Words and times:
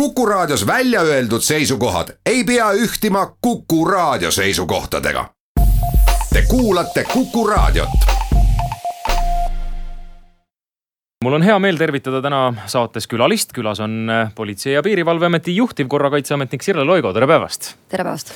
Kuku 0.00 0.26
Raadios 0.26 0.66
välja 0.66 1.00
öeldud 1.00 1.40
seisukohad 1.40 2.08
ei 2.26 2.44
pea 2.44 2.66
ühtima 2.72 3.26
Kuku 3.40 3.84
Raadio 3.84 4.30
seisukohtadega. 4.30 5.24
Te 6.32 6.42
kuulate 6.48 7.04
Kuku 7.12 7.46
Raadiot. 7.46 7.88
mul 11.24 11.32
on 11.32 11.42
hea 11.42 11.58
meel 11.58 11.78
tervitada 11.80 12.20
täna 12.22 12.54
saates 12.66 13.08
külalist, 13.08 13.54
külas 13.56 13.80
on 13.80 14.10
äh, 14.10 14.34
Politsei- 14.34 14.74
ja 14.74 14.82
Piirivalveameti 14.82 15.56
juhtivkorrakaitseametnik 15.56 16.62
Sirle 16.62 16.84
Loigo, 16.84 17.12
tere 17.12 17.26
päevast. 17.26 17.74
tere 17.88 18.04
päevast. 18.04 18.34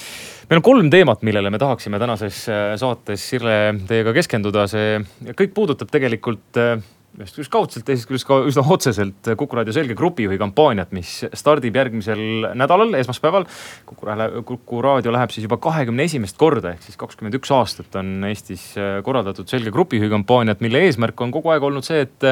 meil 0.51 0.59
on 0.59 0.63
kolm 0.63 0.91
teemat, 0.91 1.23
millele 1.23 1.51
me 1.51 1.59
tahaksime 1.59 1.99
tänases 1.99 2.49
äh, 2.49 2.73
saates, 2.77 3.29
Sirle, 3.31 3.75
teiega 3.87 4.17
keskenduda, 4.17 4.65
see 4.67 4.97
kõik 5.37 5.53
puudutab 5.55 5.93
tegelikult 5.93 6.57
äh, 6.57 6.81
ühest 7.19 7.37
küljest 7.37 7.53
kaudselt, 7.53 7.85
teisest 7.89 8.09
küljest 8.09 8.27
ka 8.29 8.39
üsna 8.47 8.63
otseselt 8.71 9.31
Kuku 9.39 9.59
raadio 9.59 9.75
selge 9.75 9.97
grupijuhi 9.99 10.39
kampaaniat, 10.41 10.93
mis 10.97 11.25
stardib 11.37 11.77
järgmisel 11.77 12.51
nädalal, 12.59 12.95
esmaspäeval. 13.01 13.47
Kuku, 13.89 14.09
Kuku 14.53 14.83
raadio 14.85 15.15
läheb 15.15 15.35
siis 15.35 15.47
juba 15.49 15.59
kahekümne 15.63 16.07
esimest 16.07 16.39
korda 16.41 16.75
ehk 16.75 16.87
siis 16.87 17.01
kakskümmend 17.01 17.37
üks 17.41 17.51
aastat 17.55 17.99
on 18.01 18.29
Eestis 18.31 18.71
korraldatud 19.07 19.51
selge 19.51 19.73
grupijuhi 19.75 20.11
kampaaniat, 20.13 20.63
mille 20.65 20.85
eesmärk 20.87 21.21
on 21.25 21.35
kogu 21.35 21.53
aeg 21.55 21.67
olnud 21.67 21.87
see, 21.87 22.07
et 22.07 22.31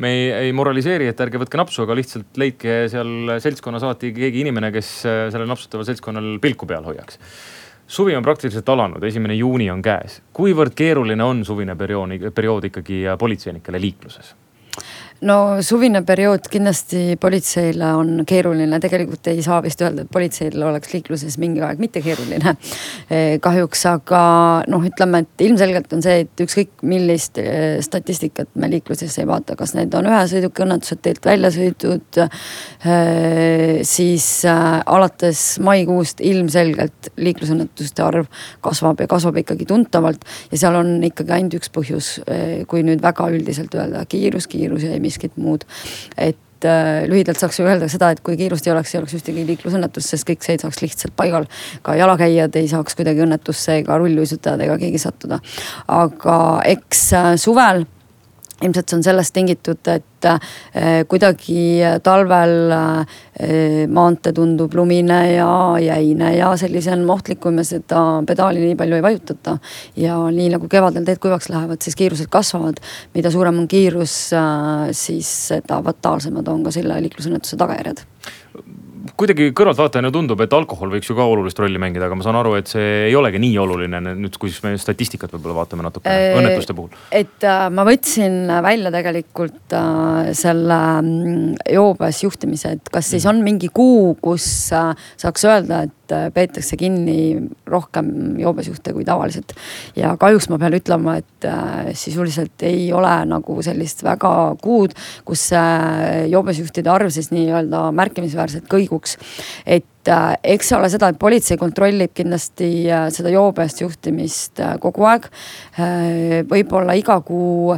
me 0.00 0.10
ei, 0.16 0.26
ei 0.48 0.52
moraliseeri, 0.56 1.06
et 1.12 1.22
ärge 1.22 1.40
võtke 1.42 1.60
napsu, 1.60 1.84
aga 1.84 1.96
lihtsalt 1.98 2.40
leidke 2.40 2.82
seal 2.90 3.38
seltskonna 3.42 3.80
saati 3.82 4.14
keegi 4.16 4.42
inimene, 4.42 4.72
kes 4.74 4.92
sellel 5.04 5.48
napsutaval 5.50 5.86
seltskonnal 5.88 6.38
pilku 6.42 6.68
peal 6.68 6.86
hoiaks 6.88 7.20
suvi 7.90 8.14
on 8.16 8.22
praktiliselt 8.22 8.68
alanud, 8.68 9.02
esimene 9.02 9.34
juuni 9.34 9.70
on 9.70 9.82
käes. 9.82 10.20
kuivõrd 10.32 10.76
keeruline 10.78 11.24
on 11.24 11.44
suvine 11.44 11.74
periood, 11.76 12.30
periood 12.34 12.68
ikkagi 12.70 13.02
politseinikele 13.18 13.80
liikluses? 13.80 14.34
No 15.26 15.36
suvine 15.64 16.00
periood 16.06 16.46
kindlasti 16.50 17.16
politseile 17.20 17.90
on 17.96 18.22
keeruline, 18.28 18.78
tegelikult 18.80 19.28
ei 19.32 19.42
saa 19.44 19.60
vist 19.64 19.82
öelda, 19.84 20.04
et 20.04 20.12
politseil 20.12 20.56
oleks 20.64 20.94
liikluses 20.94 21.36
mingi 21.42 21.64
aeg 21.64 21.82
mitte 21.82 22.04
keeruline. 22.04 22.56
Eh, 23.10 23.40
kahjuks, 23.42 23.80
aga 23.90 24.20
noh, 24.70 24.82
ütleme, 24.86 25.24
et 25.24 25.42
ilmselgelt 25.42 25.90
on 25.96 26.02
see, 26.04 26.20
et 26.22 26.42
ükskõik 26.44 26.84
millist 26.86 27.40
eh, 27.42 27.80
statistikat 27.82 28.52
me 28.60 28.68
liikluses 28.70 29.16
ei 29.18 29.26
vaata, 29.26 29.56
kas 29.58 29.72
need 29.74 29.94
on 29.98 30.06
ühe 30.06 30.20
sõiduki 30.30 30.62
õnnetused, 30.62 31.00
teelt 31.02 31.26
väljasõidud. 31.26 32.20
Eh, 32.20 33.80
siis 33.88 34.28
alates 34.46 35.42
maikuust 35.66 36.22
ilmselgelt 36.22 37.10
liiklusõnnetuste 37.18 38.04
arv 38.04 38.30
kasvab 38.62 39.02
ja 39.02 39.10
kasvab 39.10 39.40
ikkagi 39.42 39.66
tuntavalt 39.66 40.22
ja 40.52 40.62
seal 40.62 40.78
on 40.78 40.94
ikkagi 41.10 41.34
ainult 41.40 41.58
üks 41.58 41.72
põhjus, 41.74 42.12
kui 42.70 42.86
nüüd 42.86 43.02
väga 43.02 43.26
üldiselt 43.34 43.74
öelda, 43.74 44.04
kiirus, 44.10 44.46
kiirus 44.50 44.86
ja 44.86 44.94
ei 44.94 45.02
miskit 45.10 45.36
muud. 45.40 45.66
et 46.16 46.66
äh, 46.68 47.04
lühidalt 47.10 47.40
saaks 47.40 47.60
ju 47.60 47.68
öelda 47.68 47.90
seda, 47.92 48.12
et 48.14 48.24
kui 48.24 48.38
kiirust 48.40 48.66
ei 48.66 48.74
oleks, 48.74 48.94
ei 48.94 49.02
oleks 49.02 49.18
ühtegi 49.18 49.46
liiklusõnnetust, 49.52 50.14
sest 50.14 50.28
kõik 50.28 50.46
seisaks 50.46 50.82
lihtsalt 50.84 51.16
paigal. 51.16 51.48
ka 51.82 51.98
jalakäijad 51.98 52.56
ei 52.60 52.68
saaks 52.70 52.98
kuidagi 52.98 53.26
õnnetusse 53.26 53.80
ega 53.82 53.98
rulluisutajad 54.00 54.66
ega 54.66 54.78
keegi 54.80 55.02
sattuda. 55.02 55.40
aga 56.00 56.36
eks 56.76 57.08
äh, 57.18 57.32
suvel 57.40 57.86
ilmselt 58.64 58.88
see 58.88 58.98
on 58.98 59.04
sellest 59.04 59.34
tingitud, 59.36 59.80
et 59.88 60.28
äh, 60.28 60.40
kuidagi 61.08 61.80
talvel 62.04 62.74
äh, 62.76 63.20
maantee 63.88 64.34
tundub 64.36 64.74
lumine 64.76 65.20
ja 65.32 65.50
jäine 65.80 66.34
ja 66.36 66.52
sellisem 66.60 67.06
ohtlik, 67.10 67.40
kui 67.40 67.54
me 67.56 67.64
seda 67.66 68.02
pedaali 68.26 68.62
nii 68.64 68.76
palju 68.80 68.98
ei 68.98 69.06
vajutata. 69.06 69.56
ja 69.96 70.18
nii 70.30 70.50
nagu 70.56 70.68
kevadel 70.68 71.06
teed 71.08 71.22
kuivaks 71.22 71.48
lähevad, 71.52 71.80
siis 71.82 71.96
kiirused 71.96 72.28
kasvavad. 72.30 72.82
mida 73.14 73.30
suurem 73.30 73.58
on 73.64 73.68
kiirus, 73.68 74.32
äh, 74.36 74.90
siis 74.92 75.32
seda 75.48 75.82
fataalsemad 75.82 76.48
on 76.48 76.64
ka 76.64 76.74
selle 76.74 77.00
liiklusõnnetuse 77.06 77.56
tagajärjed 77.60 78.06
kuidagi 79.18 79.50
kõrvaltvaatajana 79.56 80.10
tundub, 80.14 80.40
et 80.44 80.54
alkohol 80.56 80.92
võiks 80.94 81.10
ju 81.10 81.16
ka 81.18 81.26
olulist 81.28 81.58
rolli 81.60 81.80
mängida, 81.82 82.06
aga 82.08 82.18
ma 82.18 82.26
saan 82.26 82.38
aru, 82.40 82.54
et 82.60 82.70
see 82.70 82.88
ei 83.08 83.16
olegi 83.18 83.40
nii 83.42 83.56
oluline 83.62 84.00
nüüd, 84.08 84.36
kui 84.40 84.52
me 84.64 84.74
statistikat 84.80 85.34
võib-olla 85.34 85.60
vaatame 85.62 85.86
natukene 85.86 86.30
äh, 86.30 86.38
õnnetuste 86.40 86.76
puhul. 86.76 86.94
et 87.14 87.46
äh, 87.46 87.66
ma 87.74 87.86
võtsin 87.88 88.50
välja 88.66 88.92
tegelikult 88.94 89.76
äh, 89.76 90.32
selle 90.38 90.80
mm, 91.00 91.54
joobes 91.76 92.24
juhtimise, 92.26 92.76
et 92.78 92.92
kas 92.92 93.12
siis 93.14 93.26
mhm. 93.26 93.32
on 93.32 93.48
mingi 93.50 93.72
kuu, 93.74 94.14
kus 94.22 94.46
äh, 94.76 94.92
saaks 95.20 95.46
öelda, 95.48 95.84
et 95.88 95.96
peetakse 96.34 96.76
kinni 96.80 97.48
rohkem 97.66 98.38
joobesjuhte 98.40 98.94
kui 98.96 99.04
tavaliselt. 99.04 99.54
ja 99.96 100.16
kahjuks 100.20 100.48
ma 100.50 100.58
pean 100.58 100.76
ütlema, 100.76 101.16
et 101.20 101.48
äh, 101.48 101.92
sisuliselt 101.94 102.62
ei 102.66 102.92
ole 102.92 103.12
nagu 103.28 103.60
sellist 103.62 104.04
väga 104.06 104.32
kuud, 104.62 104.96
kus 105.24 105.50
äh, 105.56 106.26
joobesjuhtide 106.32 106.90
arv 106.90 107.12
siis 107.14 107.30
nii-öelda 107.34 107.90
märkimisväärselt 107.96 108.68
kõiguks. 108.70 109.16
et 109.66 109.84
äh, 109.84 109.99
eks 110.08 110.70
see 110.70 110.76
ole 110.78 110.88
seda, 110.88 111.10
et 111.10 111.18
politsei 111.20 111.58
kontrollib 111.60 112.14
kindlasti 112.16 112.68
äh, 112.88 113.08
seda 113.12 113.32
joobest 113.34 113.82
juhtimist 113.82 114.60
äh, 114.64 114.76
kogu 114.80 115.04
aeg. 115.04 115.28
võib-olla 116.50 116.94
iga 116.98 117.20
kuu 117.24 117.76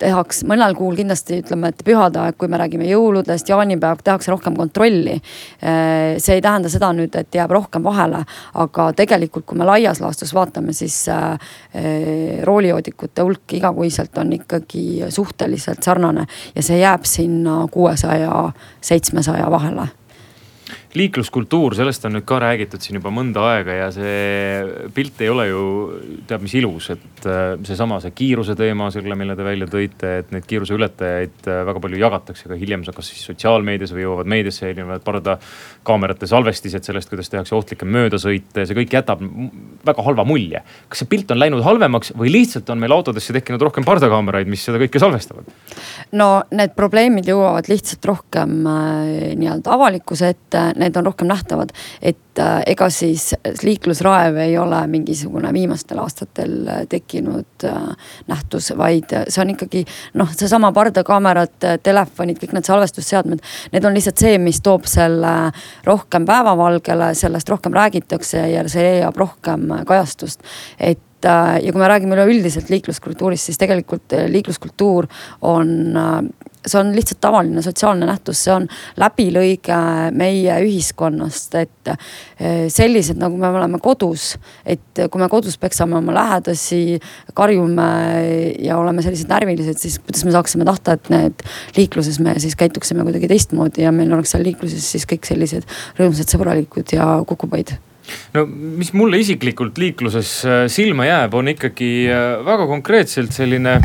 tehakse, 0.00 0.46
mõnel 0.48 0.74
kuul 0.74 0.96
kindlasti 0.98 1.40
ütleme, 1.42 1.70
et 1.70 1.82
pühade 1.86 2.18
aeg, 2.22 2.36
kui 2.40 2.48
me 2.50 2.58
räägime 2.58 2.88
jõuludest, 2.88 3.48
jaanipäev, 3.50 4.00
tehakse 4.04 4.32
rohkem 4.32 4.56
kontrolli. 4.56 5.18
see 5.60 6.34
ei 6.34 6.42
tähenda 6.42 6.72
seda 6.72 6.90
nüüd, 6.96 7.14
et 7.14 7.34
jääb 7.34 7.52
rohkem 7.52 7.84
vahele, 7.84 8.24
aga 8.54 8.88
tegelikult, 8.96 9.46
kui 9.46 9.60
me 9.60 9.68
laias 9.68 10.00
laastus 10.00 10.32
vaatame, 10.34 10.72
siis 10.72 11.04
roolijoodikute 12.48 13.22
hulk 13.22 13.56
igakuiselt 13.60 14.18
on 14.18 14.32
ikkagi 14.40 15.04
suhteliselt 15.08 15.84
sarnane 15.84 16.26
ja 16.54 16.66
see 16.66 16.80
jääb 16.80 17.06
sinna 17.06 17.62
kuuesaja, 17.70 18.44
seitsmesaja 18.80 19.50
vahele 19.50 19.90
liikluskultuur, 20.98 21.74
sellest 21.78 22.04
on 22.08 22.16
nüüd 22.16 22.24
ka 22.26 22.40
räägitud 22.42 22.82
siin 22.82 22.98
juba 22.98 23.12
mõnda 23.14 23.44
aega 23.52 23.76
ja 23.76 23.88
see 23.94 24.88
pilt 24.94 25.20
ei 25.22 25.30
ole 25.30 25.46
ju 25.46 25.60
teab 26.28 26.42
mis 26.42 26.54
ilus, 26.58 26.88
et 26.96 27.26
äh, 27.30 27.52
seesama, 27.66 28.00
see 28.02 28.14
kiiruse 28.16 28.56
teema, 28.58 28.88
selle, 28.94 29.14
mille 29.18 29.36
te 29.38 29.46
välja 29.46 29.68
tõite, 29.70 30.12
et 30.24 30.32
neid 30.34 30.48
kiiruseületajaid 30.50 31.46
äh, 31.46 31.60
väga 31.68 31.82
palju 31.84 32.00
jagatakse 32.00 32.50
ka 32.50 32.58
hiljem, 32.58 32.82
kas 32.96 33.12
siis 33.12 33.22
sotsiaalmeedias 33.30 33.94
või 33.94 34.02
jõuavad 34.06 34.30
meediasse 34.34 34.66
erinevad 34.70 35.04
pardakaamerate 35.06 36.26
salvestised 36.30 36.86
sellest, 36.86 37.12
kuidas 37.12 37.30
tehakse 37.30 37.54
ohtlikke 37.54 37.86
möödasõite, 37.86 38.66
see 38.66 38.78
kõik 38.80 38.98
jätab 38.98 39.22
väga 39.86 40.06
halva 40.08 40.26
mulje. 40.26 40.64
kas 40.90 41.04
see 41.04 41.10
pilt 41.12 41.30
on 41.30 41.38
läinud 41.38 41.62
halvemaks 41.66 42.16
või 42.18 42.34
lihtsalt 42.34 42.70
on 42.74 42.82
meil 42.82 42.96
autodesse 42.96 43.36
tekkinud 43.36 43.62
rohkem 43.62 43.86
pardakaameraid, 43.86 44.50
mis 44.50 44.66
seda 44.66 44.82
kõike 44.82 45.02
salvestavad? 45.02 45.46
no 46.18 46.30
need 46.50 46.74
probleemid 46.74 47.30
jõuavad 47.30 47.70
lihtsalt 47.70 48.10
rohkem 48.10 48.58
äh, 48.66 49.38
nii-öelda 49.38 49.78
avalikkuse 49.78 50.34
ette 50.34 50.66
need 50.80 50.96
on 50.96 51.06
rohkem 51.06 51.28
nähtavad. 51.30 51.72
et 52.02 52.38
äh, 52.38 52.62
ega 52.66 52.90
siis 52.90 53.34
liiklusraev 53.62 54.36
ei 54.36 54.58
ole 54.58 54.80
mingisugune 54.86 55.52
viimastel 55.52 55.98
aastatel 56.02 56.54
äh, 56.68 56.80
tekkinud 56.88 57.66
äh, 57.68 58.08
nähtus, 58.28 58.72
vaid 58.78 59.12
see 59.28 59.42
on 59.42 59.52
ikkagi 59.54 59.84
noh, 60.20 60.30
seesama 60.36 60.72
pardakaamerad, 60.76 61.56
telefonid, 61.82 62.40
kõik 62.40 62.54
need 62.56 62.68
salvestusseadmed. 62.68 63.44
Need 63.72 63.84
on 63.86 63.96
lihtsalt 63.96 64.22
see, 64.22 64.38
mis 64.42 64.60
toob 64.64 64.88
selle 64.90 65.34
rohkem 65.86 66.26
päevavalgele, 66.28 67.12
sellest 67.18 67.48
rohkem 67.52 67.76
räägitakse 67.76 68.42
ja 68.54 68.64
see 68.68 68.86
leiab 68.86 69.16
rohkem 69.20 69.70
kajastust. 69.86 70.42
et 70.78 70.98
ja 71.20 71.72
kui 71.72 71.80
me 71.80 71.88
räägime 71.88 72.16
üleüldiselt 72.16 72.70
liikluskultuurist, 72.72 73.50
siis 73.50 73.58
tegelikult 73.60 74.14
liikluskultuur 74.32 75.08
on 75.44 75.92
see 76.66 76.80
on 76.80 76.92
lihtsalt 76.96 77.20
tavaline 77.24 77.62
sotsiaalne 77.64 78.06
nähtus, 78.08 78.42
see 78.44 78.52
on 78.54 78.66
läbilõige 79.00 79.78
meie 80.16 80.58
ühiskonnast, 80.66 81.56
et 81.60 81.92
eh, 81.92 82.66
sellised 82.72 83.20
nagu 83.20 83.38
me 83.40 83.48
oleme 83.48 83.80
kodus. 83.82 84.34
et 84.64 85.02
kui 85.10 85.20
me 85.20 85.28
kodus 85.32 85.56
peksame 85.58 85.96
oma 85.96 86.14
lähedasi, 86.14 87.00
karjume 87.34 87.90
ja 88.60 88.78
oleme 88.78 89.02
sellised 89.02 89.30
närvilised, 89.30 89.78
siis 89.80 89.98
kuidas 89.98 90.24
me 90.24 90.34
saaksime 90.34 90.66
tahta, 90.68 90.98
et 90.98 91.12
need 91.12 91.46
liikluses 91.76 92.20
me 92.20 92.36
siis 92.42 92.56
käituksime 92.56 93.06
kuidagi 93.06 93.30
teistmoodi 93.30 93.86
ja 93.86 93.92
meil 93.92 94.12
oleks 94.12 94.34
seal 94.36 94.44
liikluses 94.44 94.92
siis 94.96 95.08
kõik 95.08 95.28
sellised 95.28 95.68
rõõmsad, 95.98 96.28
sõbralikud 96.28 96.92
ja 96.96 97.12
kukupaid 97.28 97.78
no 98.34 98.44
mis 98.50 98.92
mulle 98.96 99.20
isiklikult 99.22 99.78
liikluses 99.80 100.34
eh, 100.44 100.62
silma 100.72 101.08
jääb, 101.08 101.34
on 101.40 101.54
ikkagi 101.54 101.90
eh, 102.10 102.44
väga 102.46 102.68
konkreetselt 102.70 103.34
selline 103.36 103.78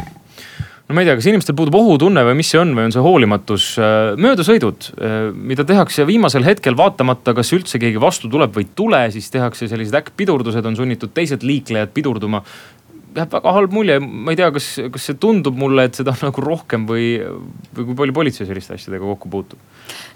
no 0.85 0.93
ma 0.93 1.01
ei 1.01 1.07
tea, 1.09 1.15
kas 1.17 1.27
inimestel 1.31 1.57
puudub 1.57 1.77
ohutunne 1.79 2.21
või 2.27 2.37
mis 2.39 2.51
see 2.53 2.61
on 2.61 2.75
või 2.77 2.87
on 2.87 2.93
see 2.93 3.03
hoolimatus. 3.03 3.71
Äh, 3.81 4.11
möödasõidud, 4.21 4.91
äh, 4.93 5.17
mida 5.33 5.65
tehakse 5.67 6.05
viimasel 6.07 6.45
hetkel 6.45 6.77
vaatamata, 6.77 7.33
kas 7.37 7.53
üldse 7.57 7.81
keegi 7.81 8.01
vastu 8.01 8.29
tuleb 8.31 8.53
või 8.55 8.67
ei 8.67 8.71
tule, 8.77 9.01
siis 9.15 9.31
tehakse 9.33 9.69
sellised 9.71 9.97
äkkpidurdused, 9.97 10.65
on 10.65 10.77
sunnitud 10.77 11.15
teised 11.17 11.45
liiklejad 11.45 11.93
pidurduma 11.95 12.43
jääb 13.15 13.31
väga 13.31 13.51
halb 13.55 13.75
mulje, 13.75 13.99
ma 14.03 14.33
ei 14.33 14.39
tea, 14.39 14.49
kas, 14.55 14.69
kas 14.91 15.09
see 15.09 15.17
tundub 15.21 15.55
mulle, 15.59 15.87
et 15.87 15.97
seda 15.97 16.13
on 16.15 16.27
nagu 16.27 16.43
rohkem 16.43 16.87
või, 16.89 17.13
või 17.75 17.89
kui 17.89 17.99
palju 18.01 18.15
politsei 18.17 18.47
selliste 18.49 18.75
asjadega 18.75 19.07
kokku 19.13 19.31
puutub? 19.31 19.61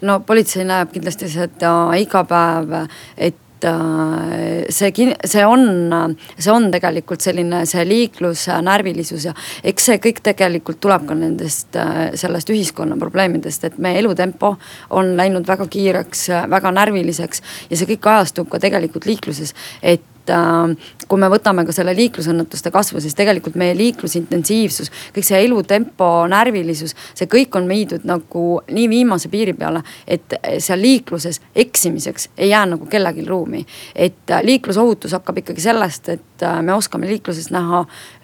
no 0.05 0.19
politsei 0.25 0.65
näeb 0.67 0.91
kindlasti 0.93 1.29
seda 1.31 1.73
iga 1.99 2.25
päev, 2.27 2.75
et 3.15 3.39
äh, 3.67 4.65
see, 4.69 5.09
see 5.25 5.45
on, 5.45 6.15
see 6.37 6.51
on 6.53 6.69
tegelikult 6.73 7.23
selline 7.25 7.63
see 7.69 7.85
liikluse 7.87 8.59
närvilisus 8.65 9.29
ja 9.29 9.33
eks 9.63 9.89
see 9.89 10.01
kõik 10.03 10.21
tegelikult 10.25 10.81
tuleb 10.83 11.07
ka 11.09 11.17
nendest, 11.17 11.73
äh, 11.79 12.11
sellest 12.19 12.51
ühiskonna 12.53 12.99
probleemidest, 12.99 13.65
et 13.67 13.81
meie 13.81 13.99
elutempo 14.03 14.55
on 14.95 15.15
läinud 15.19 15.47
väga 15.47 15.67
kiireks, 15.71 16.27
väga 16.51 16.71
närviliseks 16.75 17.43
ja 17.69 17.79
see 17.79 17.89
kõik 17.93 18.05
kajastub 18.05 18.49
ka 18.51 18.61
tegelikult 18.61 19.09
liikluses, 19.09 19.55
et 19.81 20.05
äh, 20.33 20.93
kui 21.07 21.19
me 21.21 21.29
võtame 21.31 21.65
ka 21.67 21.75
selle 21.75 21.93
liiklusõnnetuste 21.97 22.71
kasvu, 22.73 23.01
siis 23.03 23.17
tegelikult 23.17 23.57
meie 23.59 23.75
liiklusintensiivsus, 23.77 24.91
kõik 25.15 25.27
see 25.27 25.41
elutempo, 25.45 26.09
närvilisus, 26.31 26.95
see 27.17 27.29
kõik 27.31 27.57
on 27.59 27.69
viidud 27.69 28.05
nagu 28.09 28.45
nii 28.69 28.87
viimase 28.91 29.31
piiri 29.31 29.55
peale, 29.57 29.83
et 30.07 30.37
seal 30.57 30.81
liikluses 30.81 31.41
eksimiseks 31.55 32.29
ei 32.37 32.53
jää 32.53 32.65
nagu 32.75 32.89
kellelgi 32.89 33.25
ruumi. 33.27 33.65
et 33.95 34.31
äh, 34.31 34.43
liiklusohutus 34.43 35.11
hakkab 35.17 35.43
ikkagi 35.43 35.61
sellest, 35.61 36.09
et 36.09 36.28
äh, 36.43 36.61
me 36.61 36.73
oskame 36.73 37.07
liikluses 37.09 37.49
näha 37.51 37.83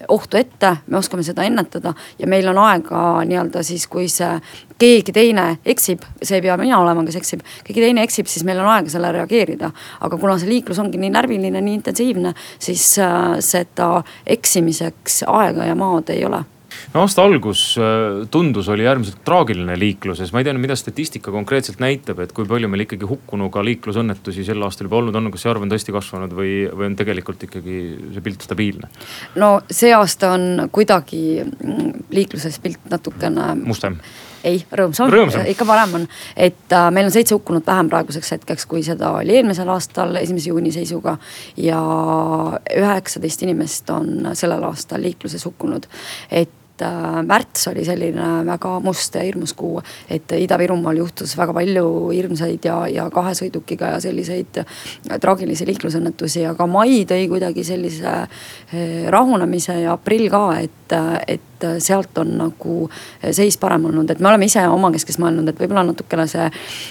ohtu 0.09 0.37
ette, 0.37 0.75
me 0.87 0.97
oskame 0.97 1.23
seda 1.23 1.43
ennetada 1.43 1.93
ja 2.19 2.27
meil 2.27 2.47
on 2.51 2.59
aega 2.65 3.01
nii-öelda 3.25 3.63
siis, 3.65 3.87
kui 3.91 4.07
see 4.11 4.31
keegi 4.79 5.13
teine 5.15 5.45
eksib, 5.65 6.03
see 6.21 6.39
ei 6.39 6.45
pea 6.45 6.57
mina 6.59 6.79
olema, 6.83 7.05
kes 7.07 7.19
eksib, 7.21 7.45
keegi 7.67 7.85
teine 7.87 8.03
eksib, 8.03 8.29
siis 8.31 8.43
meil 8.47 8.59
on 8.63 8.71
aega 8.73 8.91
sellele 8.91 9.21
reageerida. 9.21 9.71
aga 10.01 10.17
kuna 10.17 10.39
see 10.39 10.49
liiklus 10.49 10.79
ongi 10.79 10.99
nii 11.01 11.13
närviline, 11.15 11.61
nii 11.61 11.79
intensiivne, 11.81 12.33
siis 12.59 12.97
äh, 12.99 13.37
seda 13.39 14.03
eksimiseks 14.25 15.23
aega 15.27 15.71
ja 15.71 15.75
maad 15.79 16.11
ei 16.13 16.25
ole 16.25 16.43
no 16.93 17.03
aasta 17.03 17.23
algus 17.25 17.63
äh, 17.81 18.25
tundus, 18.31 18.69
oli 18.71 18.87
äärmiselt 18.87 19.21
traagiline 19.27 19.77
liikluses, 19.79 20.33
ma 20.33 20.41
ei 20.41 20.47
tea, 20.47 20.55
mida 20.59 20.77
statistika 20.79 21.33
konkreetselt 21.33 21.81
näitab, 21.83 22.21
et 22.23 22.35
kui 22.35 22.47
palju 22.49 22.69
meil 22.71 22.85
ikkagi 22.85 23.07
hukkunuga 23.09 23.63
liiklusõnnetusi 23.65 24.45
sel 24.47 24.63
aastal 24.65 24.89
juba 24.89 25.01
olnud 25.01 25.17
on, 25.19 25.31
kas 25.33 25.45
see 25.45 25.53
arv 25.53 25.65
on 25.65 25.73
tõesti 25.73 25.95
kasvanud 25.95 26.35
või, 26.35 26.53
või 26.71 26.91
on 26.91 26.99
tegelikult 26.99 27.47
ikkagi 27.49 27.79
see 28.15 28.25
pilt 28.25 28.45
stabiilne? 28.45 28.91
no 29.41 29.57
see 29.71 29.93
aasta 29.95 30.35
on 30.35 30.69
kuidagi 30.75 31.25
mm, 31.43 32.07
liikluses 32.15 32.61
pilt 32.63 32.89
natukene. 32.91 33.53
mustem 33.65 33.99
ei, 34.45 34.59
rõõmsam, 34.77 35.09
rõõmsam., 35.11 35.45
ikka 35.49 35.65
parem 35.67 35.95
on. 35.99 36.07
et 36.35 36.73
äh, 36.73 36.89
meil 36.93 37.09
on 37.09 37.13
seitse 37.13 37.35
hukkunut 37.35 37.65
vähem 37.67 37.89
praeguseks 37.89 38.35
hetkeks, 38.35 38.67
kui 38.69 38.83
seda 38.85 39.15
oli 39.19 39.39
eelmisel 39.39 39.69
aastal 39.73 40.15
esimese 40.21 40.51
juuni 40.51 40.73
seisuga. 40.75 41.17
ja 41.57 41.79
üheksateist 42.77 43.45
inimest 43.47 43.89
on 43.89 44.29
sellel 44.33 44.63
aastal 44.69 45.01
liikluses 45.05 45.45
hukkunud, 45.45 45.89
et 46.31 46.61
äh, 46.81 47.21
märts 47.25 47.67
oli 47.71 47.85
selline 47.85 48.43
väga 48.47 48.79
must 48.83 49.15
ja 49.15 49.23
hirmus 49.25 49.53
kuu, 49.57 49.79
et 50.09 50.31
Ida-Virumaal 50.35 50.99
juhtus 50.99 51.35
väga 51.37 51.55
palju 51.55 51.85
hirmsaid 52.11 52.67
ja, 52.67 52.77
ja 52.91 53.07
kahe 53.13 53.35
sõidukiga 53.37 53.95
ja 53.95 54.03
selliseid 54.03 54.61
traagilisi 55.21 55.67
liiklusõnnetusi, 55.69 56.45
aga 56.49 56.67
mai 56.69 57.03
tõi 57.09 57.27
kuidagi 57.31 57.63
sellise 57.67 58.15
eh, 58.25 59.05
rahunemise 59.13 59.79
ja 59.85 59.95
aprill 59.95 60.29
ka, 60.33 60.45
et, 60.65 60.97
et 61.27 61.54
et 61.65 61.83
sealt 61.83 62.17
on 62.21 62.33
nagu 62.39 62.75
seis 63.35 63.57
parem 63.61 63.87
olnud, 63.89 64.09
et 64.11 64.21
me 64.23 64.29
oleme 64.31 64.49
ise 64.49 64.63
omakeskis 64.71 65.19
mõelnud, 65.21 65.49
et 65.49 65.61
võib-olla 65.61 65.85
natukene 65.89 66.27
see, 66.29 66.49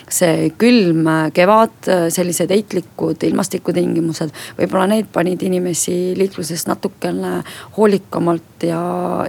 see 0.09 0.49
külm 0.61 1.09
kevad, 1.35 1.77
sellised 2.15 2.53
heitlikud 2.55 3.23
ilmastikutingimused, 3.29 4.35
võib-olla 4.59 4.89
need 4.95 5.11
panid 5.13 5.43
inimesi 5.47 6.15
liikluses 6.19 6.67
natukene 6.71 7.39
hoolikamalt 7.77 8.67
ja, 8.69 8.83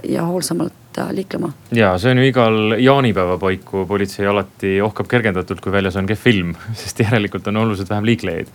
ja 0.06 0.26
hoolsamalt 0.28 0.74
liiklema. 1.12 1.50
ja 1.76 1.92
see 2.00 2.14
on 2.14 2.22
ju 2.22 2.30
igal 2.30 2.76
jaanipäeva 2.80 3.36
paiku 3.38 3.84
politsei 3.88 4.26
alati 4.26 4.78
ohkab 4.80 5.10
kergendatult, 5.10 5.60
kui 5.60 5.74
väljas 5.74 5.98
on 6.00 6.08
kehv 6.08 6.32
ilm, 6.32 6.56
sest 6.80 7.04
järelikult 7.04 7.48
on 7.52 7.64
oluliselt 7.64 7.92
vähem 7.92 8.08
liiklejaid 8.08 8.52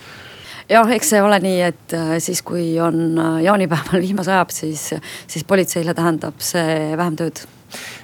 jah, 0.72 0.92
eks 0.96 1.16
see 1.16 1.24
ole 1.24 1.40
nii, 1.44 1.64
et 1.72 1.98
äh, 1.98 2.14
siis, 2.24 2.44
kui 2.46 2.74
on 2.84 3.04
äh, 3.16 3.42
jaanipäeval 3.48 4.04
vihma 4.06 4.28
sajab, 4.28 4.54
siis, 4.56 4.92
siis 5.28 5.48
politseile 5.48 5.98
tähendab 5.98 6.40
see 6.44 6.94
vähem 7.00 7.20
tööd 7.20 7.44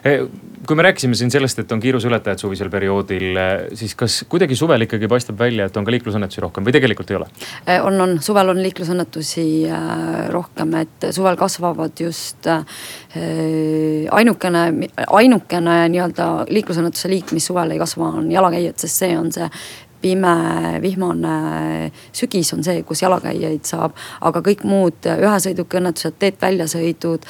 e, 0.08 0.20
kui 0.68 0.76
me 0.80 0.84
rääkisime 0.86 1.16
siin 1.16 1.32
sellest, 1.32 1.60
et 1.60 1.72
on 1.72 1.82
kiiruseületajad 1.84 2.40
suvisel 2.40 2.70
perioodil, 2.72 3.26
e, 3.40 3.48
siis 3.80 3.96
kas 4.00 4.20
kuidagi 4.32 4.56
suvel 4.60 4.86
ikkagi 4.86 5.10
paistab 5.12 5.40
välja, 5.40 5.68
et 5.68 5.80
on 5.80 5.88
ka 5.88 5.94
liiklusõnnetusi 5.96 6.44
rohkem 6.44 6.68
või 6.68 6.76
tegelikult 6.76 7.12
ei 7.12 7.20
ole? 7.20 7.28
On, 7.78 8.00
on, 8.04 8.16
suvel 8.24 8.54
on 8.54 8.62
liiklusõnnetusi 8.64 9.48
rohkem, 10.36 10.78
et 10.82 11.10
suvel 11.16 11.40
kasvavad 11.40 12.00
just 12.04 12.48
ainukene, 14.12 14.64
ainukene 15.08 15.76
nii-öelda 15.94 16.30
liiklusõnnetuse 16.52 17.12
liik, 17.12 17.36
mis 17.36 17.48
suvel 17.52 17.76
ei 17.76 17.84
kasva, 17.84 18.14
on 18.22 18.32
jalakäijad, 18.32 18.80
sest 18.84 19.04
see 19.04 19.20
on 19.20 19.32
see 19.36 19.52
pime, 20.02 20.80
vihmane 20.82 21.92
sügis 22.16 22.54
on 22.54 22.64
see, 22.66 22.84
kus 22.88 23.02
jalakäijaid 23.04 23.66
saab, 23.68 23.96
aga 24.22 24.42
kõik 24.46 24.66
muud 24.68 25.08
ühesõidukiõnnetused, 25.14 26.18
teed 26.20 26.42
väljasõidud, 26.42 27.28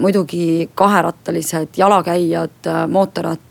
muidugi 0.00 0.68
kaherattalised 0.78 1.78
jalakäijad, 1.78 2.72
mootorrattad, 2.90 3.47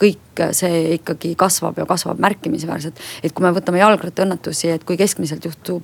kõik 0.00 0.28
kõik 0.38 0.54
see 0.56 0.94
ikkagi 0.96 1.34
kasvab 1.38 1.78
ja 1.78 1.86
kasvab 1.86 2.18
märkimisväärselt. 2.22 2.98
et 3.22 3.32
kui 3.32 3.44
me 3.44 3.52
võtame 3.52 3.78
jalgrattaõnnetusi, 3.78 4.70
et 4.70 4.84
kui 4.84 4.96
keskmiselt 4.96 5.44
juhtub 5.44 5.82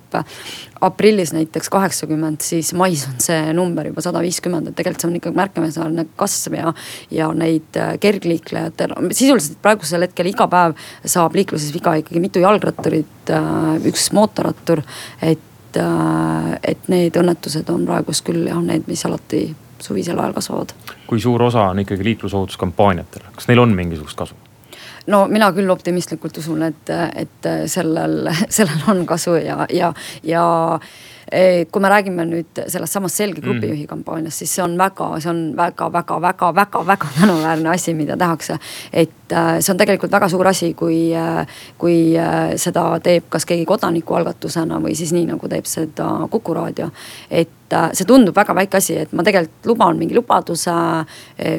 aprillis 0.81 1.33
näiteks 1.33 1.69
kaheksakümmend, 1.69 2.41
siis 2.41 2.73
mais 2.73 3.05
on 3.07 3.19
see 3.19 3.53
number 3.53 3.87
juba 3.87 4.01
sada 4.01 4.21
viiskümmend, 4.21 4.69
et 4.69 4.75
tegelikult 4.75 5.01
see 5.01 5.09
on 5.09 5.17
ikkagi 5.19 5.39
märkimisväärne 5.41 6.07
kasv 6.15 6.57
ja, 6.59 6.73
ja 7.11 7.31
neid 7.33 7.79
kergliiklejatel, 7.99 8.95
sisuliselt 9.11 9.59
praegusel 9.61 10.07
hetkel 10.07 10.31
iga 10.31 10.47
päev 10.51 10.77
saab 11.05 11.35
liikluses 11.35 11.73
viga 11.75 11.95
ikkagi 11.99 12.23
mitu 12.23 12.43
jalgratturit, 12.43 13.33
üks 13.85 14.11
mootorrattur, 14.15 14.83
et 15.21 15.51
et 15.75 16.85
need 16.87 17.17
õnnetused 17.19 17.67
on 17.67 17.81
praegust 17.83 18.23
küll 18.23 18.45
jah, 18.47 18.61
need, 18.63 18.85
mis 18.87 19.01
alati 19.03 19.49
suvisel 19.83 20.21
ajal 20.23 20.37
kasvavad. 20.37 20.71
Kui 21.07 21.21
suur 21.21 21.43
osa 21.43 21.69
on 21.71 21.79
ikkagi 21.79 22.03
liiklusohutuskampaaniatel, 22.03 23.29
kas 23.35 23.47
neil 23.47 23.63
on 23.63 23.75
mingisugust 23.75 24.17
kasu? 24.17 24.35
no 25.07 25.25
mina 25.29 25.51
küll 25.53 25.69
optimistlikult 25.69 26.37
usun, 26.41 26.63
et, 26.65 26.93
et 27.15 27.49
sellel, 27.71 28.29
sellel 28.57 28.87
on 28.91 29.05
kasu 29.05 29.35
ja, 29.41 29.65
ja, 29.69 29.93
ja 30.23 30.45
kui 31.71 31.81
me 31.81 31.89
räägime 31.89 32.25
nüüd 32.29 32.59
sellest 32.69 32.93
samast 32.93 33.17
selge 33.17 33.41
mm. 33.41 33.45
grupijuhi 33.47 33.87
kampaaniast, 33.89 34.43
siis 34.43 34.51
see 34.55 34.63
on 34.63 34.75
väga, 34.77 35.07
see 35.23 35.31
on 35.31 35.41
väga-väga-väga-väga-väga 35.57 37.07
tänuväärne 37.19 37.69
asi, 37.73 37.93
mida 37.97 38.17
tehakse. 38.17 38.59
et 38.93 39.33
äh, 39.33 39.57
see 39.59 39.73
on 39.73 39.81
tegelikult 39.81 40.11
väga 40.11 40.29
suur 40.29 40.47
asi, 40.47 40.73
kui, 40.77 41.09
äh, 41.17 41.47
kui 41.81 42.13
äh, 42.17 42.53
seda 42.61 42.99
teeb 43.03 43.25
kas 43.29 43.45
keegi 43.49 43.65
kodanikualgatusena 43.65 44.79
või 44.83 44.93
siis 44.95 45.13
nii 45.17 45.25
nagu 45.31 45.49
teeb 45.49 45.65
seda 45.65 46.11
Kuku 46.29 46.53
raadio. 46.53 46.91
et 47.29 47.49
see 47.97 48.05
tundub 48.05 48.35
väga 48.35 48.53
väike 48.55 48.77
asi, 48.77 48.99
et 49.01 49.13
ma 49.17 49.23
tegelikult 49.25 49.65
luban 49.65 49.97
mingi 49.97 50.13
lubaduse, 50.15 50.71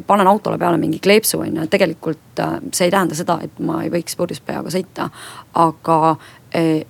panen 0.07 0.29
autole 0.31 0.59
peale 0.59 0.79
mingi 0.79 1.01
kleepsu 1.03 1.41
on 1.43 1.57
ju, 1.57 1.65
et 1.67 1.71
tegelikult 1.71 2.43
see 2.71 2.87
ei 2.87 2.95
tähenda 2.95 3.19
seda, 3.19 3.41
et 3.43 3.59
ma 3.59 3.83
ei 3.83 3.91
võiks 3.91 4.15
purjus 4.17 4.41
peaga 4.41 4.71
sõita. 4.71 5.11
aga 5.55 6.17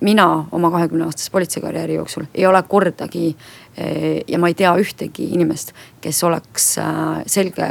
mina 0.00 0.26
oma 0.52 0.70
kahekümne 0.70 1.08
aastase 1.08 1.32
politseikarjääri 1.34 1.94
jooksul 1.94 2.28
ei 2.34 2.46
ole 2.46 2.62
kordagi 2.68 3.36
ja 4.28 4.38
ma 4.38 4.48
ei 4.48 4.54
tea 4.54 4.74
ühtegi 4.78 5.30
inimest, 5.34 5.72
kes 6.00 6.22
oleks 6.24 6.68
selge 7.26 7.70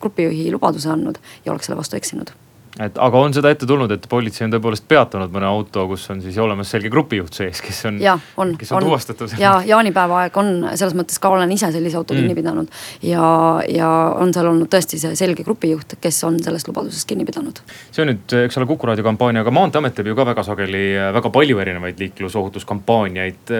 grupijuhi 0.00 0.50
lubaduse 0.52 0.90
andnud 0.90 1.20
ja 1.44 1.52
oleks 1.52 1.68
selle 1.68 1.78
vastu 1.78 1.96
eksinud 1.96 2.32
et 2.80 2.98
aga 3.04 3.20
on 3.20 3.34
seda 3.36 3.50
ette 3.52 3.66
tulnud, 3.68 3.90
et 3.92 4.06
politsei 4.08 4.46
on 4.46 4.54
tõepoolest 4.54 4.86
peatanud 4.88 5.32
mõne 5.34 5.48
auto, 5.48 5.84
kus 5.90 6.06
on 6.14 6.22
siis 6.24 6.38
olemas 6.40 6.70
selge 6.72 6.88
grupijuht 6.92 7.36
sees, 7.36 7.60
kes 7.64 7.82
on, 7.90 7.98
kes 8.00 8.72
on, 8.72 8.78
on 8.78 8.86
tuvastatud. 8.86 9.34
ja 9.40 9.58
jaanipäeva 9.68 10.22
aeg 10.22 10.38
on 10.40 10.52
selles 10.72 10.96
mõttes 10.96 11.20
ka 11.20 11.34
olen 11.34 11.52
ise 11.52 11.68
sellise 11.74 12.00
auto 12.00 12.16
mm. 12.16 12.22
kinni 12.22 12.38
pidanud 12.38 12.72
ja, 13.04 13.26
ja 13.68 13.90
on 14.16 14.32
seal 14.32 14.48
olnud 14.48 14.72
tõesti 14.72 15.00
see 15.02 15.16
selge 15.18 15.44
grupijuht, 15.44 15.98
kes 16.00 16.22
on 16.28 16.40
sellest 16.42 16.70
lubadusest 16.70 17.08
kinni 17.08 17.28
pidanud. 17.28 17.60
see 17.90 18.06
on 18.06 18.14
nüüd, 18.14 18.38
eks 18.46 18.60
ole, 18.60 18.70
Kuku 18.72 18.88
raadio 18.88 19.04
kampaania, 19.04 19.44
aga 19.44 19.52
Maanteeamet 19.52 19.98
teeb 19.98 20.08
ju 20.08 20.16
ka 20.16 20.24
väga 20.32 20.46
sageli 20.46 20.86
väga 21.12 21.32
palju 21.34 21.60
erinevaid 21.60 22.00
liiklusohutuskampaaniaid 22.00 23.52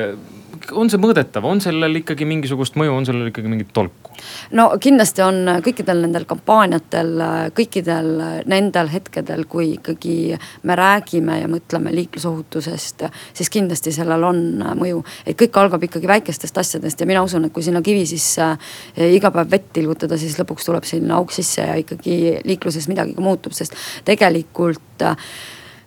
on 0.72 0.90
see 0.90 1.00
mõõdetav, 1.00 1.44
on 1.48 1.60
sellel 1.62 2.00
ikkagi 2.02 2.26
mingisugust 2.28 2.76
mõju, 2.80 2.94
on 2.94 3.06
sellel 3.08 3.30
ikkagi 3.30 3.50
mingit 3.50 3.72
tolku? 3.74 4.12
no 4.56 4.68
kindlasti 4.82 5.22
on 5.24 5.40
kõikidel 5.64 6.02
nendel 6.04 6.26
kampaaniatel, 6.28 7.12
kõikidel 7.56 8.10
nendel 8.50 8.90
hetkedel, 8.92 9.44
kui 9.50 9.72
ikkagi 9.76 10.16
me 10.68 10.76
räägime 10.78 11.40
ja 11.40 11.48
mõtleme 11.50 11.94
liiklusohutusest, 11.96 13.06
siis 13.34 13.50
kindlasti 13.52 13.94
sellel 13.94 14.28
on 14.28 14.42
mõju. 14.78 15.02
et 15.26 15.38
kõik 15.38 15.58
algab 15.60 15.88
ikkagi 15.88 16.10
väikestest 16.10 16.58
asjadest 16.58 17.00
ja 17.00 17.08
mina 17.08 17.24
usun, 17.24 17.48
et 17.48 17.54
kui 17.54 17.64
sinna 17.64 17.82
kivi 17.82 18.04
sisse 18.06 18.52
iga 18.96 19.32
päev 19.34 19.50
vett 19.50 19.72
tilgutada, 19.72 20.18
siis 20.20 20.38
lõpuks 20.40 20.68
tuleb 20.68 20.86
sinna 20.88 21.18
auk 21.18 21.32
sisse 21.34 21.64
ja 21.64 21.74
ikkagi 21.80 22.38
liikluses 22.44 22.88
midagi 22.92 23.16
ka 23.16 23.24
muutub, 23.24 23.56
sest 23.56 23.76
tegelikult 24.04 25.02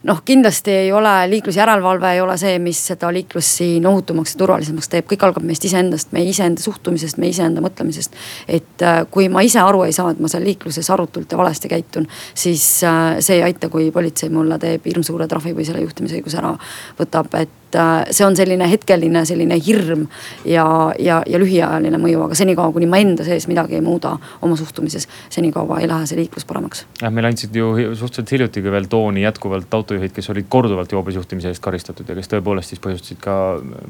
noh, 0.05 0.21
kindlasti 0.25 0.71
ei 0.71 0.91
ole 0.93 1.13
liiklusjärelevalve 1.29 2.11
ei 2.13 2.21
ole 2.21 2.37
see, 2.37 2.59
mis 2.61 2.79
seda 2.91 3.09
liiklust 3.13 3.59
siin 3.61 3.85
ohutumaks 3.89 4.35
ja 4.35 4.41
turvalisemaks 4.41 4.89
teeb, 4.91 5.07
kõik 5.09 5.25
algab 5.27 5.45
meist 5.47 5.65
iseendast, 5.65 6.13
meie 6.15 6.29
iseenda 6.29 6.61
suhtumisest, 6.61 7.19
meie 7.21 7.33
iseenda 7.33 7.63
mõtlemisest. 7.65 8.17
et 8.47 8.85
äh, 8.85 9.01
kui 9.11 9.29
ma 9.29 9.43
ise 9.45 9.59
aru 9.61 9.83
ei 9.87 9.95
saa, 9.95 10.11
et 10.13 10.21
ma 10.21 10.31
seal 10.31 10.45
liikluses 10.45 10.89
arutult 10.93 11.31
ja 11.31 11.37
valesti 11.41 11.71
käitun, 11.71 12.07
siis 12.33 12.65
äh, 12.83 13.17
see 13.19 13.39
ei 13.39 13.45
aita, 13.49 13.69
kui 13.73 13.89
politsei 13.91 14.29
mulle 14.29 14.59
teeb 14.61 14.85
hirmsuure 14.85 15.27
trahvi 15.27 15.55
või 15.57 15.65
selle 15.65 15.83
juhtimisõiguse 15.85 16.41
ära 16.41 16.55
võtab, 16.99 17.33
et 17.41 17.64
see 18.11 18.25
on 18.25 18.35
selline 18.37 18.67
hetkeline 18.69 19.25
selline 19.25 19.57
hirm 19.67 20.05
ja, 20.45 20.65
ja, 20.99 21.21
ja 21.27 21.41
lühiajaline 21.41 21.99
mõju, 22.01 22.25
aga 22.27 22.37
senikaua, 22.37 22.73
kuni 22.75 22.89
ma 22.89 22.99
enda 23.01 23.25
sees 23.27 23.47
midagi 23.51 23.79
ei 23.79 23.85
muuda 23.85 24.15
oma 24.45 24.57
suhtumises, 24.59 25.07
senikaua 25.33 25.79
ei 25.81 25.89
lähe 25.91 26.09
see 26.09 26.19
liiklus 26.19 26.47
paremaks. 26.49 26.85
jah, 27.01 27.13
meil 27.13 27.29
andsid 27.31 27.55
ju 27.55 27.71
suhteliselt 27.95 28.35
hiljuti 28.35 28.63
veel 28.65 28.89
tooni 28.91 29.25
jätkuvalt 29.25 29.73
autojuhid, 29.79 30.13
kes 30.15 30.29
olid 30.33 30.49
korduvalt 30.49 30.91
joobes 30.91 31.17
juhtimise 31.19 31.53
eest 31.53 31.63
karistatud 31.63 32.09
ja 32.09 32.17
kes 32.17 32.31
tõepoolest 32.31 32.73
siis 32.73 32.83
põhjustasid 32.83 33.21
ka 33.23 33.35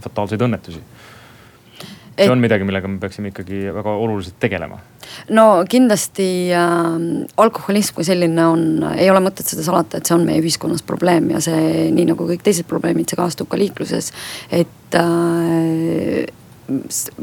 fataalseid 0.05 0.45
õnnetusi 0.45 0.83
see 2.17 2.31
on 2.31 2.41
midagi, 2.43 2.67
millega 2.67 2.89
me 2.89 2.99
peaksime 3.01 3.31
ikkagi 3.31 3.65
väga 3.75 3.95
oluliselt 4.05 4.37
tegelema. 4.39 4.79
no 5.35 5.47
kindlasti 5.69 6.29
äh, 6.55 6.95
alkoholism 7.41 7.97
kui 7.97 8.07
selline 8.07 8.47
on, 8.47 8.65
ei 8.95 9.09
ole 9.11 9.23
mõtet 9.25 9.51
seda 9.51 9.65
salata, 9.65 9.99
et 9.99 10.07
see 10.07 10.15
on 10.17 10.25
meie 10.27 10.41
ühiskonnas 10.43 10.85
probleem 10.85 11.29
ja 11.35 11.43
see, 11.43 11.89
nii 11.95 12.09
nagu 12.13 12.29
kõik 12.29 12.45
teised 12.45 12.69
probleemid, 12.69 13.09
see 13.09 13.19
kajastub 13.19 13.51
ka 13.51 13.59
liikluses. 13.59 14.11
et 14.51 14.99
äh, 15.01 16.25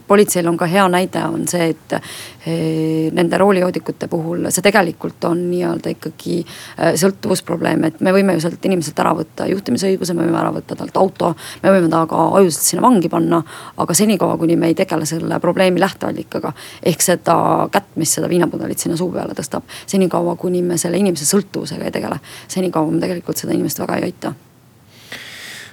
politseil 0.06 0.46
on 0.48 0.56
ka 0.56 0.66
hea 0.70 0.84
näide, 0.90 1.22
on 1.26 1.46
see, 1.50 1.68
et 1.72 1.94
eh, 1.96 3.08
nende 3.14 3.38
roolijoodikute 3.40 4.08
puhul 4.10 4.46
see 4.50 4.64
tegelikult 4.64 5.24
on 5.26 5.40
nii-öelda 5.50 5.92
ikkagi 5.96 6.36
eh, 6.42 6.92
sõltuvusprobleem, 7.00 7.86
et 7.88 8.02
me 8.04 8.12
võime 8.14 8.36
ju 8.36 8.44
sealt 8.44 8.64
inimeselt 8.68 9.00
ära 9.02 9.14
võtta 9.18 9.48
juhtimisõiguse, 9.50 10.14
me 10.18 10.26
võime 10.26 10.38
ära 10.40 10.52
võtta 10.54 10.76
talt 10.78 11.00
auto. 11.00 11.32
me 11.62 11.74
võime 11.74 11.90
ta 11.92 12.04
ka 12.10 12.28
ajuselt 12.38 12.68
sinna 12.68 12.86
vangi 12.86 13.10
panna, 13.12 13.42
aga 13.82 13.98
senikaua, 13.98 14.38
kuni 14.38 14.56
me 14.56 14.70
ei 14.72 14.78
tegele 14.78 15.08
selle 15.08 15.40
probleemi 15.40 15.82
lähteallikaga. 15.82 16.52
ehk 16.82 17.02
seda 17.02 17.36
kätt, 17.72 17.96
mis 17.96 18.14
seda 18.14 18.30
viinapudelit 18.30 18.78
sinna 18.78 18.96
suu 18.96 19.10
peale 19.12 19.34
tõstab, 19.38 19.66
senikaua, 19.86 20.36
kuni 20.36 20.62
me 20.62 20.78
selle 20.78 21.02
inimese 21.02 21.26
sõltuvusega 21.26 21.90
ei 21.90 21.98
tegele, 21.98 22.22
senikaua 22.48 22.90
me 22.90 23.02
tegelikult 23.02 23.36
seda 23.42 23.52
inimest 23.56 23.82
väga 23.82 23.98
ei 23.98 24.10
aita 24.12 24.34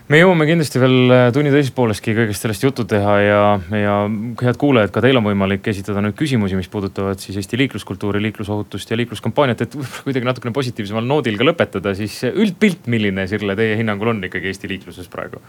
me 0.09 0.17
jõuame 0.17 0.47
kindlasti 0.49 0.79
veel 0.81 1.11
äh, 1.13 1.27
tunni 1.33 1.51
teises 1.53 1.69
pooleski 1.75 2.15
kõigest 2.17 2.41
sellest 2.41 2.63
juttu 2.65 2.85
teha 2.89 3.15
ja, 3.21 3.41
ja 3.77 3.95
head 4.41 4.57
kuulajad, 4.57 4.89
ka 4.93 5.03
teil 5.05 5.19
on 5.19 5.27
võimalik 5.27 5.67
esitada 5.69 6.01
nüüd 6.01 6.15
küsimusi, 6.17 6.57
mis 6.57 6.69
puudutavad 6.71 7.21
siis 7.21 7.37
Eesti 7.37 7.59
liikluskultuuri, 7.61 8.21
liiklusohutust 8.25 8.89
ja 8.89 8.97
liikluskampaaniat, 8.97 9.61
et 9.65 9.77
kuidagi 10.05 10.25
natukene 10.25 10.53
positiivsemal 10.55 11.05
noodil 11.05 11.37
ka 11.37 11.45
lõpetada, 11.45 11.93
siis 11.97 12.15
üldpilt, 12.29 12.89
milline 12.89 13.27
Sirle 13.29 13.53
teie 13.59 13.75
hinnangul 13.77 14.13
on 14.15 14.23
ikkagi 14.25 14.49
Eesti 14.49 14.71
liikluses 14.71 15.11
praegu? 15.13 15.43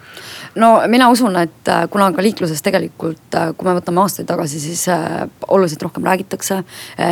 no 0.61 0.75
mina 0.93 1.09
usun, 1.13 1.41
et 1.41 1.73
äh, 1.73 1.87
kuna 1.93 2.11
ka 2.13 2.25
liikluses 2.25 2.61
tegelikult, 2.67 3.25
äh, 3.33 3.55
kui 3.57 3.69
me 3.69 3.77
võtame 3.79 4.05
aastaid 4.05 4.29
tagasi, 4.29 4.61
siis 4.61 4.85
oluliselt 5.49 5.87
rohkem 5.89 6.05
räägitakse. 6.05 6.61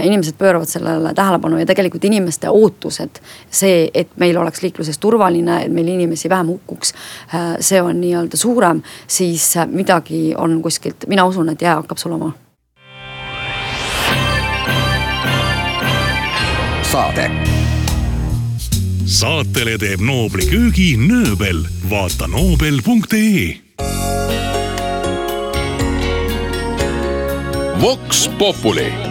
inimesed 0.02 0.36
pööravad 0.38 0.68
sellele 0.68 1.14
tähelepanu 1.14 1.58
ja 1.58 1.66
tegelikult 1.66 2.04
inimeste 2.04 2.50
ootused, 2.52 3.22
see, 3.50 3.88
et 3.94 4.12
meil 4.20 4.36
oleks 4.36 4.62
liikluses 4.62 4.98
turvaline, 5.00 5.62
et 5.64 5.72
meil 5.72 5.88
inimesi 5.96 6.28
vähem 6.28 6.52
hukkuks 6.52 6.92
Äh, 7.37 7.37
see 7.60 7.82
on 7.82 8.00
nii-öelda 8.00 8.36
suurem, 8.36 8.82
siis 9.06 9.56
äh, 9.56 9.66
midagi 9.66 10.34
on 10.36 10.62
kuskilt, 10.62 11.06
mina 11.06 11.26
usun, 11.26 11.48
et 11.48 11.62
jää 11.62 11.74
hakkab 11.74 11.98
sulama. 11.98 12.32
saade. 16.88 17.30
saatele 19.04 19.76
teeb 19.78 20.00
Nobli 20.00 20.46
köögi 20.48 20.96
Nööbel, 20.96 21.60
vaata 21.90 22.26
nobel.ee. 22.32 23.58
Vox 27.80 28.28
Populi 28.38 29.07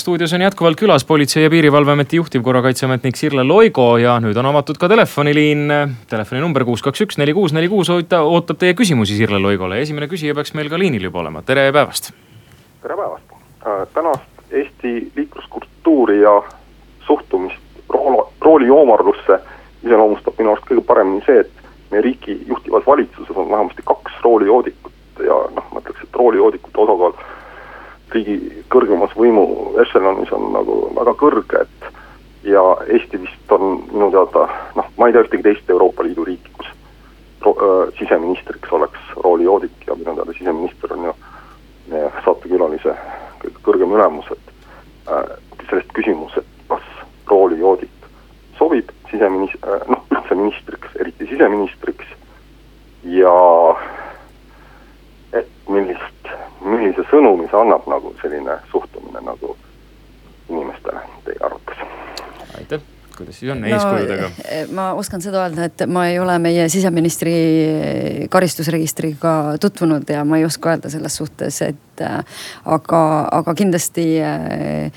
stuudios 0.00 0.32
on 0.32 0.40
jätkuvalt 0.40 0.78
külas 0.80 1.04
Politsei- 1.04 1.42
ja 1.42 1.50
Piirivalveameti 1.50 2.16
juhtivkorrakaitseametnik 2.16 3.16
Sirle 3.16 3.44
Loigo 3.44 3.96
ja 3.98 4.16
nüüd 4.20 4.36
on 4.36 4.46
avatud 4.46 4.78
ka 4.80 4.88
telefoniliin. 4.88 5.72
telefoninumber 6.08 6.64
kuus, 6.64 6.82
kaks, 6.82 7.00
üks, 7.04 7.18
neli, 7.18 7.34
kuus, 7.36 7.52
neli, 7.52 7.68
kuus 7.68 7.90
ootab 7.90 8.58
teie 8.58 8.74
küsimusi 8.74 9.16
Sirle 9.16 9.38
Loigole. 9.38 9.80
esimene 9.80 10.06
küsija 10.06 10.34
peaks 10.34 10.54
meil 10.54 10.70
ka 10.70 10.78
liinil 10.78 11.02
juba 11.02 11.20
olema, 11.20 11.42
tere 11.42 11.72
päevast. 11.72 12.12
tere 12.82 12.96
päevast 12.96 13.24
äh,, 13.32 13.86
tänast 13.94 14.22
Eesti 14.50 15.12
liikluskultuuri 15.16 16.20
ja 16.20 16.42
suhtumist 17.06 17.60
rool, 17.88 18.24
roolijoomarlusse 18.40 19.38
iseloomustab 19.84 20.38
minu 20.38 20.52
arust 20.52 20.66
kõige 20.70 20.84
paremini 20.86 21.22
see, 21.26 21.40
et 21.40 21.50
meie 21.90 22.02
riiki 22.02 22.40
juhtivas 22.46 22.86
valitsuses 22.86 23.36
on 23.36 23.50
vähemasti 23.50 23.82
kaks 23.84 24.12
roolijoodikut 24.24 24.92
ja 25.26 25.36
noh, 25.54 25.68
ma 25.72 25.84
ütleks, 25.84 26.02
et 26.02 26.16
roolijoodikute 26.16 26.80
osakaal 26.80 27.14
riigi 28.14 28.64
kõrgemas 28.72 29.14
võimu 29.16 29.44
ešelonis 29.82 30.32
on 30.36 30.52
nagu 30.54 30.80
väga 30.96 31.14
kõrge, 31.20 31.64
et 31.64 32.50
ja 32.50 32.62
Eesti 32.86 33.20
vist 33.22 33.52
on 33.52 33.82
minu 33.92 34.10
teada 34.14 34.46
noh, 34.78 34.90
ma 34.96 35.08
ei 35.08 35.14
tea 35.16 35.24
ühtegi 35.26 35.46
teist 35.46 35.70
Euroopa 35.70 36.06
Liidu 36.06 36.24
riiki, 36.28 36.52
kus 36.56 36.70
ro-, 37.44 37.56
äh, 37.56 37.92
siseministriks 37.98 38.72
oleks 38.72 39.12
roolijoodik 39.16 39.86
ja 39.86 39.98
minu 39.98 40.16
teada 40.16 40.36
siseminister 40.38 40.96
on 40.96 41.10
ju 41.10 41.16
saatekülalise 42.24 42.94
kõige 43.40 43.62
kõrgem 43.66 43.94
ülemus, 43.96 44.28
et 44.30 44.52
äh, 45.10 45.32
sellest 45.70 45.90
küsimus, 45.96 46.36
et 46.38 46.68
kas 46.70 46.86
roolijoodik 47.30 48.10
sobib 48.58 48.92
siseminis- 49.10 49.58
äh,, 49.64 49.86
noh 49.88 50.04
üldse 50.30 50.36
ministriks, 50.38 50.96
eriti 51.00 51.26
siseministriks 51.26 52.06
ja 53.02 53.34
et 55.32 55.48
millist 55.68 56.19
millise 56.70 57.04
sõnumi 57.10 57.48
see 57.50 57.60
annab 57.60 57.88
nagu 57.90 58.14
selline 58.22 58.60
suhtumine 58.70 59.24
nagu 59.26 59.56
inimestele 60.48 61.04
teie 61.26 61.44
arvates? 61.46 61.84
aitäh 62.58 62.88
kuidas 63.20 63.36
siis 63.40 63.52
on 63.52 63.60
no, 63.60 63.68
eeskujudega? 63.68 64.30
Eh, 64.48 64.68
ma 64.72 64.90
oskan 64.96 65.20
seda 65.20 65.42
öelda, 65.44 65.66
et 65.68 65.84
ma 65.90 66.06
ei 66.08 66.18
ole 66.22 66.38
meie 66.40 66.68
siseministri 66.72 67.34
karistusregistriga 68.32 69.34
tutvunud 69.60 70.08
ja 70.08 70.24
ma 70.24 70.40
ei 70.40 70.46
oska 70.48 70.72
öelda 70.72 70.92
selles 70.92 71.18
suhtes, 71.20 71.60
et 71.66 72.04
äh, 72.06 72.22
aga, 72.64 73.02
aga 73.42 73.54
kindlasti 73.58 74.06
äh, 74.24 74.40
Eh, 74.40 74.90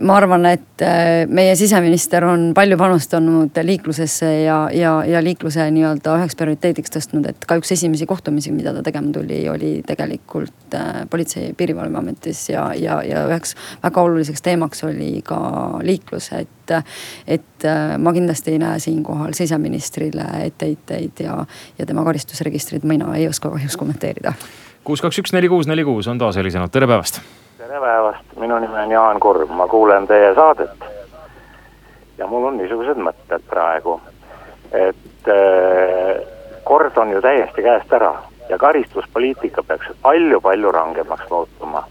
ma 0.00 0.16
arvan, 0.16 0.46
et 0.48 0.82
eh, 0.84 1.24
meie 1.30 1.54
siseminister 1.58 2.24
on 2.28 2.46
palju 2.56 2.78
panustanud 2.78 3.58
liiklusesse 3.66 4.30
ja, 4.44 4.58
ja, 4.74 4.94
ja 5.08 5.22
liikluse 5.24 5.66
nii-öelda 5.74 6.16
üheks 6.20 6.38
prioriteediks 6.38 6.94
tõstnud, 6.94 7.28
et 7.30 7.46
ka 7.48 7.58
üks 7.60 7.74
esimesi 7.74 8.06
kohtumisi, 8.08 8.52
mida 8.54 8.74
ta 8.76 8.84
tegema 8.86 9.12
tuli, 9.14 9.42
oli 9.50 9.72
tegelikult 9.86 10.76
eh, 10.78 11.04
Politsei- 11.10 11.48
ja 11.48 11.58
Piirivalveametis 11.58 12.48
ja, 12.52 12.68
ja, 12.78 13.00
ja 13.06 13.26
üheks 13.28 13.56
väga 13.82 14.06
oluliseks 14.08 14.44
teemaks 14.44 14.84
oli 14.88 15.18
ka 15.26 15.40
liiklus, 15.82 16.32
et. 16.38 16.50
et 17.26 17.64
ma 18.00 18.12
kindlasti 18.12 18.54
ei 18.54 18.58
näe 18.60 18.78
siinkohal 18.80 19.32
siseministrile 19.36 20.24
etteheiteid 20.46 21.20
ja, 21.24 21.38
ja 21.78 21.86
tema 21.86 22.04
karistusregistrit 22.04 22.84
mina 22.88 23.12
ei 23.16 23.28
oska 23.28 23.52
kahjuks 23.52 23.76
kommenteerida. 23.80 24.32
kuus, 24.84 25.04
kaks, 25.04 25.20
üks, 25.24 25.32
neli, 25.36 25.48
kuus, 25.48 25.68
neli, 25.68 25.84
kuus 25.84 26.08
on 26.08 26.20
taas 26.20 26.40
helisenud, 26.40 26.72
tere 26.72 26.88
päevast 26.88 27.20
tere 27.64 27.80
päevast, 27.80 28.24
minu 28.36 28.58
nimi 28.60 28.76
on 28.76 28.90
Jaan 28.92 29.20
Kurb, 29.20 29.48
ma 29.48 29.64
kuulen 29.68 30.06
teie 30.06 30.34
saadet. 30.34 30.84
ja 32.18 32.26
mul 32.26 32.44
on 32.44 32.58
niisugused 32.60 33.00
mõtted 33.00 33.46
praegu, 33.48 33.94
et 34.68 35.30
äh, 35.32 36.20
kord 36.68 36.98
on 37.00 37.14
ju 37.14 37.22
täiesti 37.24 37.64
käest 37.64 37.92
ära 37.96 38.10
ja 38.50 38.58
karistuspoliitika 38.58 39.62
peaks 39.62 39.88
palju-palju 40.02 40.72
rangemaks 40.72 41.30
muutuma. 41.30 41.86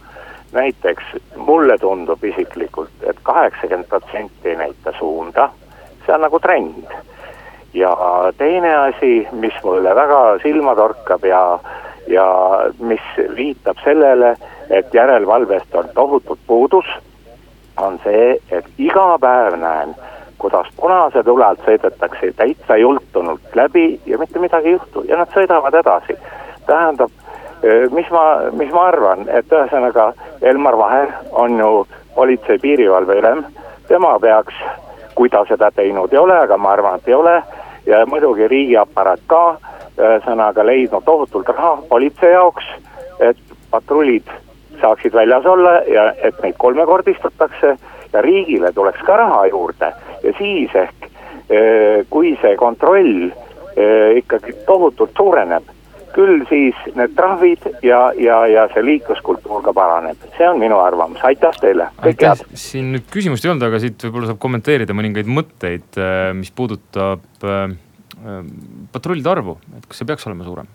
näiteks 0.51 1.03
mulle 1.35 1.77
tundub 1.81 2.23
isiklikult 2.23 2.93
et, 3.01 3.09
et 3.09 3.23
kaheksakümmend 3.23 3.89
protsenti 3.89 4.49
ei 4.49 4.55
näita 4.55 4.93
suunda, 4.99 5.49
see 6.05 6.13
on 6.13 6.21
nagu 6.21 6.39
trend. 6.39 6.97
ja 7.73 7.97
teine 8.37 8.75
asi, 8.75 9.27
mis 9.31 9.63
mulle 9.63 9.95
väga 9.95 10.37
silma 10.43 10.75
torkab 10.75 11.25
ja, 11.25 11.59
ja 12.07 12.25
mis 12.79 13.15
viitab 13.35 13.81
sellele 13.83 14.37
et 14.69 14.93
järelevalvest 14.93 15.75
on 15.75 15.89
tohutult 15.95 16.39
puudus, 16.47 16.85
on 17.77 17.99
see, 18.03 18.37
et 18.51 18.65
iga 18.77 19.17
päev 19.19 19.57
näen, 19.59 19.95
kuidas 20.37 20.67
punase 20.77 21.23
tule 21.23 21.45
alt 21.45 21.61
sõidetakse 21.65 22.33
täitsa 22.37 22.77
jultunult 22.77 23.55
läbi 23.55 23.99
ja 24.05 24.17
mitte 24.17 24.39
midagi 24.39 24.67
ei 24.67 24.77
juhtu 24.77 25.05
ja 25.07 25.17
nad 25.17 25.31
sõidavad 25.33 25.75
edasi. 25.79 26.17
tähendab, 26.65 27.11
mis 27.91 28.09
ma, 28.11 28.23
mis 28.51 28.71
ma 28.71 28.87
arvan, 28.87 29.27
et 29.29 29.51
ühesõnaga 29.51 30.13
Elmar 30.41 30.77
Vaher 30.77 31.11
on 31.31 31.59
ju 31.59 31.87
politsei 32.15 32.59
piirivalve 32.59 33.17
ülem, 33.19 33.43
tema 33.87 34.19
peaks, 34.19 34.53
kui 35.15 35.29
ta 35.29 35.45
seda 35.49 35.71
teinud 35.71 36.13
ei 36.13 36.19
ole, 36.19 36.37
aga 36.37 36.57
ma 36.57 36.71
arvan, 36.71 36.99
et 36.99 37.07
ei 37.07 37.13
ole, 37.13 37.41
ja 37.85 38.05
muidugi 38.05 38.47
riigiaparaat 38.47 39.23
ka, 39.27 39.43
ühesõnaga 39.97 40.65
leidnud 40.65 41.03
tohutult 41.05 41.49
raha 41.49 41.77
politsei 41.89 42.31
jaoks, 42.31 42.65
et 43.19 43.37
patrullid 43.71 44.27
saaksid 44.83 45.15
väljas 45.15 45.45
olla 45.49 45.79
ja 45.87 46.09
et 46.21 46.39
neid 46.43 46.57
kolmekordistatakse 46.61 47.75
ja 48.13 48.21
riigile 48.21 48.71
tuleks 48.75 49.01
ka 49.07 49.17
raha 49.17 49.45
juurde. 49.51 49.91
Ja 50.23 50.33
siis 50.37 50.75
ehk 50.75 51.07
eh, 51.49 52.03
kui 52.09 52.35
see 52.41 52.57
kontroll 52.59 53.29
eh, 53.29 54.19
ikkagi 54.21 54.57
tohutult 54.67 55.15
suureneb, 55.17 55.71
küll 56.13 56.43
siis 56.49 56.77
need 56.93 57.15
trahvid 57.17 57.65
ja, 57.81 58.03
ja, 58.19 58.43
ja 58.47 58.67
see 58.73 58.83
liikluskultuur 58.85 59.63
ka 59.65 59.73
paraneb, 59.73 60.27
see 60.37 60.45
on 60.45 60.61
minu 60.61 60.77
arvamus, 60.77 61.23
aitäh 61.25 61.57
teile, 61.61 61.89
kõike 62.03 62.29
head. 62.29 62.45
siin 62.53 62.91
nüüd 62.93 63.09
küsimust 63.13 63.47
ei 63.47 63.53
olnud, 63.55 63.65
aga 63.65 63.81
siit 63.81 64.05
võib-olla 64.05 64.29
saab 64.29 64.43
kommenteerida 64.43 64.93
mõningaid 64.93 65.31
mõtteid, 65.39 65.89
eh, 65.97 66.29
mis 66.37 66.53
puudutab 66.53 67.25
patrullide 68.93 69.27
arvu, 69.27 69.57
et 69.75 69.89
kas 69.89 69.99
see 69.99 70.07
peaks 70.07 70.29
olema 70.29 70.45
suurem? 70.47 70.69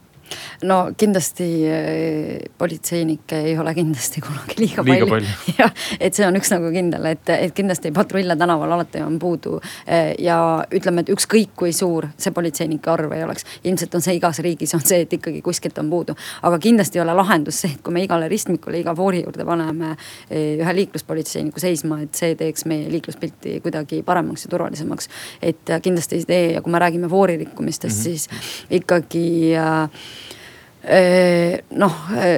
No 0.62 0.78
kindlasti 0.96 1.48
äh, 1.70 2.50
politseinikke 2.58 3.40
ei 3.50 3.58
ole 3.58 3.74
kindlasti 3.74 4.20
kunagi 4.24 4.56
liiga, 4.58 4.82
liiga 4.84 5.06
palju, 5.06 5.08
palju.. 5.12 5.56
jah, 5.60 5.72
et 6.00 6.16
see 6.16 6.26
on 6.26 6.38
üks 6.38 6.50
nagu 6.52 6.70
kindel, 6.74 7.06
et, 7.12 7.32
et 7.34 7.54
kindlasti 7.56 7.92
patrulle 7.94 8.36
tänaval 8.38 8.72
alati 8.76 9.02
on 9.04 9.18
puudu. 9.22 9.58
Äh, 9.86 10.12
ja 10.22 10.38
ütleme, 10.74 11.04
et 11.04 11.12
ükskõik 11.14 11.54
kui 11.58 11.72
suur 11.76 12.08
see 12.16 12.34
politseinike 12.34 12.90
arv 12.90 13.14
ei 13.16 13.24
oleks, 13.26 13.46
ilmselt 13.64 13.94
on 13.98 14.04
see 14.04 14.18
igas 14.18 14.42
riigis 14.44 14.74
on 14.76 14.84
see, 14.84 15.02
et 15.06 15.18
ikkagi 15.18 15.42
kuskilt 15.44 15.78
on 15.82 15.90
puudu. 15.90 16.16
aga 16.42 16.58
kindlasti 16.62 16.98
ei 16.98 17.04
ole 17.04 17.14
lahendus 17.18 17.62
see, 17.64 17.72
et 17.76 17.82
kui 17.84 17.94
me 17.94 18.02
igale 18.04 18.28
ristmikule, 18.30 18.80
iga 18.82 18.94
foori 18.98 19.22
juurde 19.24 19.46
paneme 19.48 19.94
äh, 19.94 20.58
ühe 20.58 20.76
liikluspolitseiniku 20.82 21.62
seisma, 21.62 22.02
et 22.04 22.18
see 22.18 22.34
teeks 22.38 22.66
meie 22.70 22.90
liikluspilti 22.92 23.58
kuidagi 23.64 24.02
paremaks 24.06 24.46
ja 24.46 24.54
turvalisemaks. 24.54 25.08
et 25.42 25.76
kindlasti 25.82 26.18
ei 26.18 26.28
tee 26.28 26.46
ja 26.52 26.62
kui 26.62 26.72
me 26.72 26.78
räägime 26.82 27.08
foori 27.08 27.36
rikkumistest 27.36 27.96
mm, 27.96 28.00
-hmm. 28.00 28.04
siis 28.04 28.28
ikkagi 28.70 29.56
äh, 29.56 29.90
noh, 30.78 31.96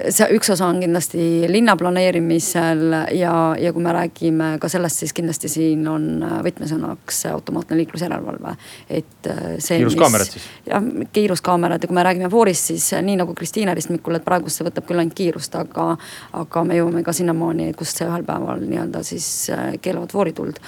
see 0.09 0.27
üks 0.35 0.49
osa 0.55 0.67
on 0.71 0.81
kindlasti 0.81 1.47
linna 1.51 1.75
planeerimisel 1.79 2.95
ja, 3.15 3.33
ja 3.61 3.73
kui 3.77 3.85
me 3.85 3.93
räägime 3.95 4.49
ka 4.63 4.71
sellest, 4.73 5.03
siis 5.03 5.13
kindlasti 5.17 5.51
siin 5.53 5.85
on 5.91 6.25
võtmesõnaks 6.47 7.21
automaatne 7.31 7.77
liiklusjärelevalve, 7.83 8.55
et 8.89 9.31
see. 9.61 9.77
kiiruskaamerad 9.83 10.33
siis? 10.33 10.49
jah, 10.67 10.91
kiiruskaamerad 11.13 11.85
ja 11.85 11.91
kui 11.91 12.01
me 12.01 12.07
räägime 12.09 12.33
foorist, 12.33 12.73
siis 12.73 12.91
nii 12.97 13.21
nagu 13.21 13.37
Kristiina 13.37 13.77
Ristmikul, 13.77 14.17
et 14.19 14.27
praegu 14.27 14.53
see 14.53 14.67
võtab 14.67 14.89
küll 14.89 15.05
ainult 15.05 15.19
kiirust, 15.21 15.61
aga, 15.61 15.93
aga 16.41 16.67
me 16.67 16.81
jõuame 16.81 17.05
ka 17.07 17.15
sinnamaani, 17.17 17.73
kus 17.79 17.95
ühel 18.07 18.25
päeval 18.27 18.65
nii-öelda 18.65 19.05
siis 19.07 19.29
keelavad 19.85 20.17
foorituld, 20.17 20.65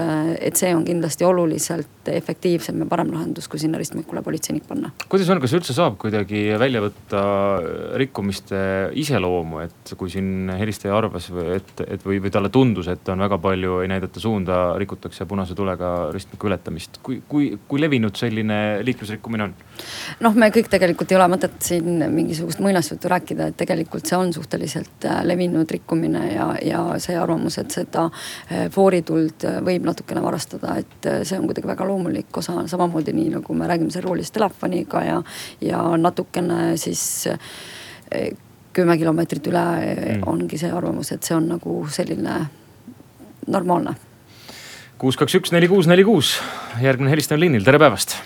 et 0.00 0.54
et 0.54 0.60
see 0.60 0.70
on 0.74 0.84
kindlasti 0.86 1.26
oluliselt 1.26 2.08
efektiivsem 2.12 2.78
ja 2.82 2.86
parem 2.88 3.10
lahendus, 3.14 3.48
kui 3.50 3.58
sinna 3.58 3.78
ristmikule 3.80 4.22
politseinik 4.22 4.66
panna. 4.68 4.92
kuidas 5.10 5.30
on, 5.32 5.40
kas 5.42 5.54
üldse 5.56 5.74
saab 5.74 5.96
kuidagi 6.00 6.44
välja 6.60 6.82
võtta 6.84 7.22
rikkumiste 8.00 8.60
iseloomu, 9.00 9.64
et 9.64 9.94
kui 9.98 10.12
siin 10.12 10.52
helistaja 10.54 10.94
arvas, 10.96 11.30
et, 11.56 11.72
et 11.88 12.06
või, 12.06 12.20
või 12.22 12.32
talle 12.34 12.50
tundus, 12.54 12.90
et 12.92 13.08
on 13.12 13.24
väga 13.24 13.38
palju, 13.42 13.80
ei 13.82 13.90
näidata 13.90 14.22
suunda, 14.22 14.60
rikutakse 14.80 15.26
punase 15.30 15.56
tulega 15.58 15.94
ristmiku 16.14 16.50
ületamist. 16.50 17.00
kui, 17.02 17.20
kui, 17.28 17.50
kui 17.68 17.82
levinud 17.82 18.14
selline 18.16 18.60
liiklusrikkumine 18.86 19.48
on? 19.48 19.56
noh, 20.22 20.38
me 20.38 20.50
kõik 20.54 20.70
tegelikult 20.70 21.10
ei 21.10 21.18
ole 21.18 21.28
mõtet 21.34 21.58
siin 21.66 22.04
mingisugust 22.14 22.62
muinasjuttu 22.62 23.10
rääkida, 23.10 23.50
et 23.50 23.58
tegelikult 23.58 24.06
see 24.06 24.18
on 24.20 24.32
suhteliselt 24.36 25.08
äh, 25.08 25.22
levinud 25.26 25.70
rikkumine 25.70 26.28
ja, 26.34 26.48
ja 26.62 26.84
see 27.02 27.18
arvamus, 27.18 27.58
et 27.62 27.74
seda 27.74 28.06
äh, 28.06 28.68
foorituld 28.74 29.48
võib 29.64 29.83
natukene 29.86 30.22
varastada, 30.24 30.78
et 30.80 31.08
äh, 31.10 31.20
see 31.26 31.38
on 31.38 31.46
kuidagi 31.48 31.68
väga 31.68 31.86
loomulik 31.88 32.36
osa, 32.40 32.56
samamoodi 32.70 33.14
nii 33.16 33.34
nagu 33.36 33.56
me 33.58 33.68
räägime 33.70 33.94
seal 33.94 34.06
roolis 34.06 34.32
telefoniga 34.34 35.04
ja, 35.04 35.20
ja 35.64 35.84
natukene 36.00 36.76
siis 36.80 37.04
eh, 37.30 38.32
kümme 38.74 38.98
kilomeetrit 38.98 39.46
üle 39.52 39.64
mm. 39.64 40.26
ongi 40.30 40.58
see 40.60 40.72
arvamus, 40.72 41.12
et 41.14 41.22
see 41.22 41.36
on 41.36 41.48
nagu 41.54 41.80
selline 41.92 42.40
normaalne. 43.46 43.96
kuus, 44.98 45.18
kaks, 45.20 45.40
üks, 45.40 45.52
neli, 45.54 45.68
kuus, 45.68 45.90
neli, 45.90 46.06
kuus, 46.06 46.38
järgmine 46.82 47.12
helistaja 47.12 47.38
on 47.38 47.46
liinil, 47.46 47.66
tere 47.66 47.82
päevast 47.82 48.18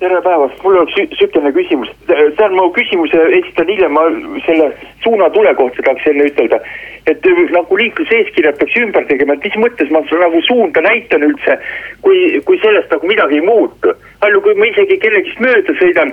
tere 0.00 0.20
päevast, 0.24 0.62
mul 0.64 0.78
oleks 0.80 0.96
sihukene 1.18 1.52
küsimus, 1.52 1.90
tähendab 2.08 2.54
ma 2.56 2.68
küsimuse 2.76 3.20
esitan 3.38 3.68
hiljem, 3.68 3.92
ma 3.92 4.06
selle 4.46 4.70
suunatule 5.04 5.52
kohta 5.58 5.84
tahaks 5.84 6.06
enne 6.08 6.28
ütelda. 6.30 6.60
Et 7.06 7.26
nagu 7.54 7.78
liikluseeskirjad 7.80 8.58
peaks 8.60 8.76
ümber 8.80 9.06
tegema, 9.08 9.34
et 9.34 9.44
mis 9.44 9.56
mõttes 9.64 9.90
ma 9.94 10.02
nagu 10.02 10.42
suunda 10.46 10.82
näitan 10.84 11.24
üldse, 11.26 11.56
kui, 12.04 12.40
kui 12.44 12.60
sellest 12.62 12.92
nagu 12.92 13.06
midagi 13.06 13.40
ei 13.40 13.46
muutu. 13.46 13.94
palju, 14.20 14.40
kui 14.44 14.54
ma 14.54 14.66
isegi 14.68 14.98
kellegist 15.00 15.40
mööda 15.40 15.76
sõidan, 15.80 16.12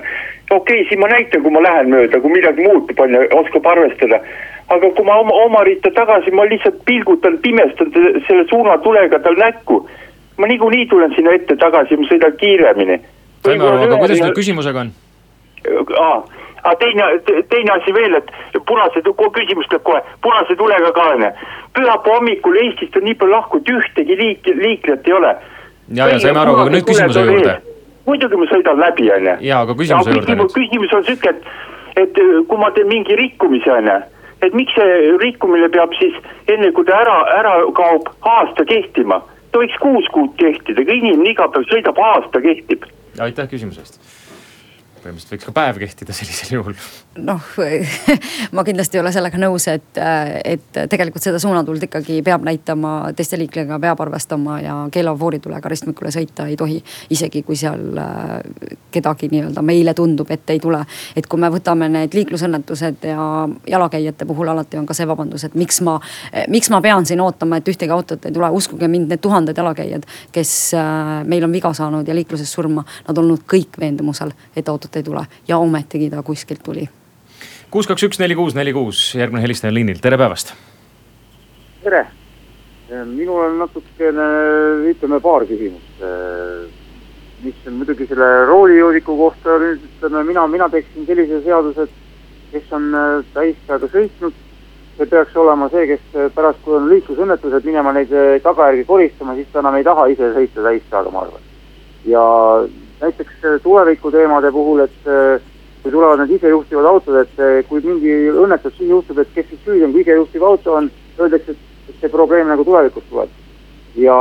okei 0.50 0.56
okay,, 0.56 0.86
siis 0.88 1.00
ma 1.00 1.10
näitan, 1.12 1.42
kui 1.42 1.52
ma 1.52 1.62
lähen 1.62 1.90
mööda, 1.92 2.20
kui 2.20 2.32
midagi 2.32 2.64
muutub, 2.64 3.00
on 3.00 3.14
ju, 3.14 3.26
oskab 3.42 3.66
arvestada. 3.66 4.20
aga 4.68 4.90
kui 4.96 5.04
ma 5.04 5.20
oma, 5.20 5.34
oma 5.44 5.64
ritta 5.64 5.90
tagasi, 5.90 6.30
ma 6.30 6.44
lihtsalt 6.48 6.84
pilgutan, 6.84 7.38
pimestan 7.38 7.92
selle 8.26 8.48
suunatulega 8.48 9.18
tal 9.18 9.36
näkku. 9.36 9.88
ma 10.38 10.46
niikuinii 10.46 10.86
tulen 10.86 11.14
sinna 11.14 11.32
ette 11.34 11.56
tagasi, 11.56 11.96
ma 11.96 12.08
sõidan 12.08 12.36
kiiremini 12.40 13.00
saime 13.44 13.68
aru, 13.68 13.84
aga 13.86 14.00
kuidas 14.02 14.22
nüüd 14.22 14.36
küsimusega 14.38 14.84
on? 14.84 14.92
aa, 16.02 16.18
aga 16.68 16.78
teine, 16.82 17.04
teine 17.50 17.72
asi 17.72 17.94
veel, 17.94 18.18
et 18.18 18.58
punase, 18.68 19.02
küsimus 19.36 19.68
tuleb 19.70 19.84
kohe, 19.86 20.02
punase 20.24 20.56
tulega 20.56 20.92
ka 20.92 21.06
onju. 21.14 21.30
pühapäeva 21.76 22.16
hommikul 22.16 22.56
Eestist 22.56 22.96
on 22.96 23.04
nii 23.04 23.14
palju 23.14 23.34
lahku, 23.34 23.60
et 23.62 23.72
ühtegi 23.72 24.18
liik-, 24.20 24.52
liiklejat 24.64 25.08
ei 25.08 25.12
ole. 25.12 25.32
ja, 25.94 26.08
ja 26.08 26.18
saime 26.20 26.40
aru, 26.40 26.56
aga 26.56 26.74
nüüd 26.76 26.86
küsimuse 26.90 27.24
juurde. 27.30 27.56
muidugi 28.06 28.36
ma 28.36 28.50
sõidan 28.52 28.84
läbi 28.84 29.10
onju. 29.16 29.38
ja, 29.40 29.62
aga 29.64 29.78
küsimuse 29.80 30.14
juurde 30.16 30.38
nüüd. 30.42 30.54
küsimus 30.58 30.94
on 30.98 31.08
siuke, 31.08 31.34
et, 31.34 31.50
et 32.04 32.22
kui 32.48 32.60
ma 32.60 32.70
teen 32.76 32.88
mingi 32.92 33.16
rikkumise 33.16 33.72
onju 33.78 33.98
et 34.42 34.54
miks 34.54 34.70
see 34.78 35.16
rikkumine 35.18 35.66
peab 35.74 35.94
siis 35.98 36.14
enne 36.46 36.70
kui 36.72 36.86
ta 36.86 37.00
ära, 37.02 37.16
ära 37.40 37.56
kaob, 37.74 38.06
aasta 38.22 38.64
kehtima. 38.68 39.18
ta 39.50 39.58
võiks 39.58 39.80
kuus 39.82 40.06
kuud 40.14 40.36
kehtida, 40.38 40.84
kui 40.84 41.00
inimene 41.00 41.32
iga 41.32 41.48
päev 41.48 41.66
sõidab, 41.72 41.98
aasta 41.98 42.40
kehtib 42.44 42.86
aitäh 43.22 43.48
küsimuse 43.50 43.82
eest 43.82 44.00
põhimõtteliselt 45.02 45.34
võiks 45.34 45.48
ka 45.48 45.54
päev 45.56 45.78
kehtida 45.82 46.14
sellisel 46.16 46.54
juhul. 46.58 46.76
noh 47.18 47.50
ma 48.56 48.64
kindlasti 48.66 48.98
ei 48.98 49.02
ole 49.02 49.12
sellega 49.14 49.40
nõus, 49.40 49.68
et, 49.72 50.00
et 50.44 50.80
tegelikult 50.90 51.24
seda 51.24 51.40
suunatuld 51.42 51.82
ikkagi 51.88 52.20
peab 52.26 52.44
näitama, 52.46 53.12
teiste 53.16 53.38
liiklejaga 53.40 53.78
peab 53.82 54.02
arvestama 54.04 54.58
ja 54.62 54.76
keelava 54.92 55.18
vooritulega 55.20 55.72
ristmikule 55.72 56.12
sõita 56.14 56.48
ei 56.48 56.56
tohi. 56.56 56.78
isegi 57.10 57.42
kui 57.42 57.56
seal 57.56 57.98
äh, 57.98 58.38
kedagi 58.94 59.30
nii-öelda 59.32 59.62
meile 59.62 59.94
tundub, 59.94 60.30
et 60.30 60.50
ei 60.50 60.60
tule. 60.60 60.84
et 61.16 61.26
kui 61.26 61.40
me 61.40 61.50
võtame 61.52 61.88
need 61.92 62.14
liiklusõnnetused 62.14 63.08
ja 63.10 63.48
jalakäijate 63.66 64.26
puhul 64.26 64.48
alati 64.48 64.78
on 64.78 64.86
ka 64.86 64.94
see 64.94 65.08
vabandus, 65.08 65.44
et 65.44 65.54
miks 65.54 65.80
ma, 65.86 65.98
miks 66.48 66.70
ma 66.70 66.80
pean 66.84 67.06
siin 67.06 67.20
ootama, 67.20 67.58
et 67.58 67.68
ühtegi 67.68 67.92
autot 67.94 68.26
ei 68.26 68.34
tule, 68.34 68.50
uskuge 68.50 68.88
mind, 68.88 69.08
need 69.12 69.22
tuhanded 69.24 69.56
jalakäijad, 69.58 70.06
kes 70.32 70.54
äh, 70.78 71.24
meil 71.28 71.44
on 71.44 71.52
viga 71.52 71.72
saanud 71.74 72.08
ja 72.08 72.16
liikluses 72.16 72.52
surma, 72.52 72.84
nad 73.08 73.18
olnud 73.18 73.44
kõik 73.48 73.78
veendumusel, 73.80 74.32
et 74.56 74.68
autot 74.68 74.87
ei 74.96 75.02
tule 75.02 75.24
ja 75.48 75.58
ometigi 75.58 76.10
ta 76.10 76.22
kuskilt 76.22 76.62
tuli. 76.64 76.88
kuus, 77.70 77.86
kaks, 77.86 78.02
üks, 78.08 78.18
neli, 78.18 78.34
kuus, 78.34 78.54
neli, 78.54 78.72
kuus, 78.72 79.14
järgmine 79.14 79.42
helistaja 79.42 79.74
liinil, 79.74 80.00
tere 80.02 80.18
päevast. 80.18 80.54
tere, 81.84 82.06
minul 83.04 83.44
on 83.44 83.58
natukene, 83.58 84.26
ütleme 84.90 85.20
paar 85.20 85.46
küsimust. 85.48 86.04
mis 87.42 87.54
on 87.66 87.72
muidugi 87.78 88.06
selle 88.10 88.28
roolijoodiku 88.48 89.14
kohta 89.16 89.60
nüüd 89.62 89.84
ütleme, 89.86 90.24
mina, 90.26 90.46
mina 90.50 90.66
teeksin 90.68 91.06
sellise 91.06 91.42
seaduse, 91.44 91.84
et 91.86 92.52
kes 92.52 92.72
on 92.74 92.88
täisaega 93.34 93.90
sõitnud, 93.92 94.34
see 94.96 95.06
peaks 95.06 95.36
olema 95.38 95.68
see, 95.70 95.84
kes 95.92 96.32
pärast, 96.34 96.58
kui 96.64 96.74
on 96.74 96.88
liiklusõnnetused, 96.90 97.68
minema 97.68 97.92
neid 97.94 98.10
tagajärgi 98.42 98.84
koristama, 98.88 99.36
siis 99.38 99.46
ta 99.52 99.62
enam 99.62 99.78
ei 99.78 99.86
taha 99.86 100.08
ise 100.10 100.32
sõita 100.34 100.64
täisaega, 100.66 101.14
ma 101.14 101.22
arvan. 101.26 101.46
ja 102.08 102.24
näiteks 103.00 103.44
äh, 103.44 103.60
tulevikuteemade 103.62 104.52
puhul, 104.52 104.80
et 104.80 105.06
äh, 105.06 105.40
kui 105.82 105.92
tulevad 105.92 106.22
need 106.22 106.36
isejuhtivad 106.38 106.84
autod, 106.84 107.20
et 107.22 107.42
äh, 107.42 107.58
kui 107.68 107.82
mingi 107.84 108.14
õnnetus 108.32 108.76
siin 108.78 108.90
juhtub, 108.94 109.20
et 109.22 109.30
kes 109.34 109.46
siis 109.50 109.62
süüdi 109.64 109.86
on, 109.86 109.94
kui 109.94 110.02
isejuhtiv 110.02 110.46
auto 110.46 110.74
on, 110.80 110.90
öeldakse, 111.18 111.54
et 111.88 112.00
see 112.00 112.12
probleem 112.12 112.50
nagu 112.50 112.66
tulevikus 112.66 113.06
tuleb. 113.10 113.36
ja 113.98 114.14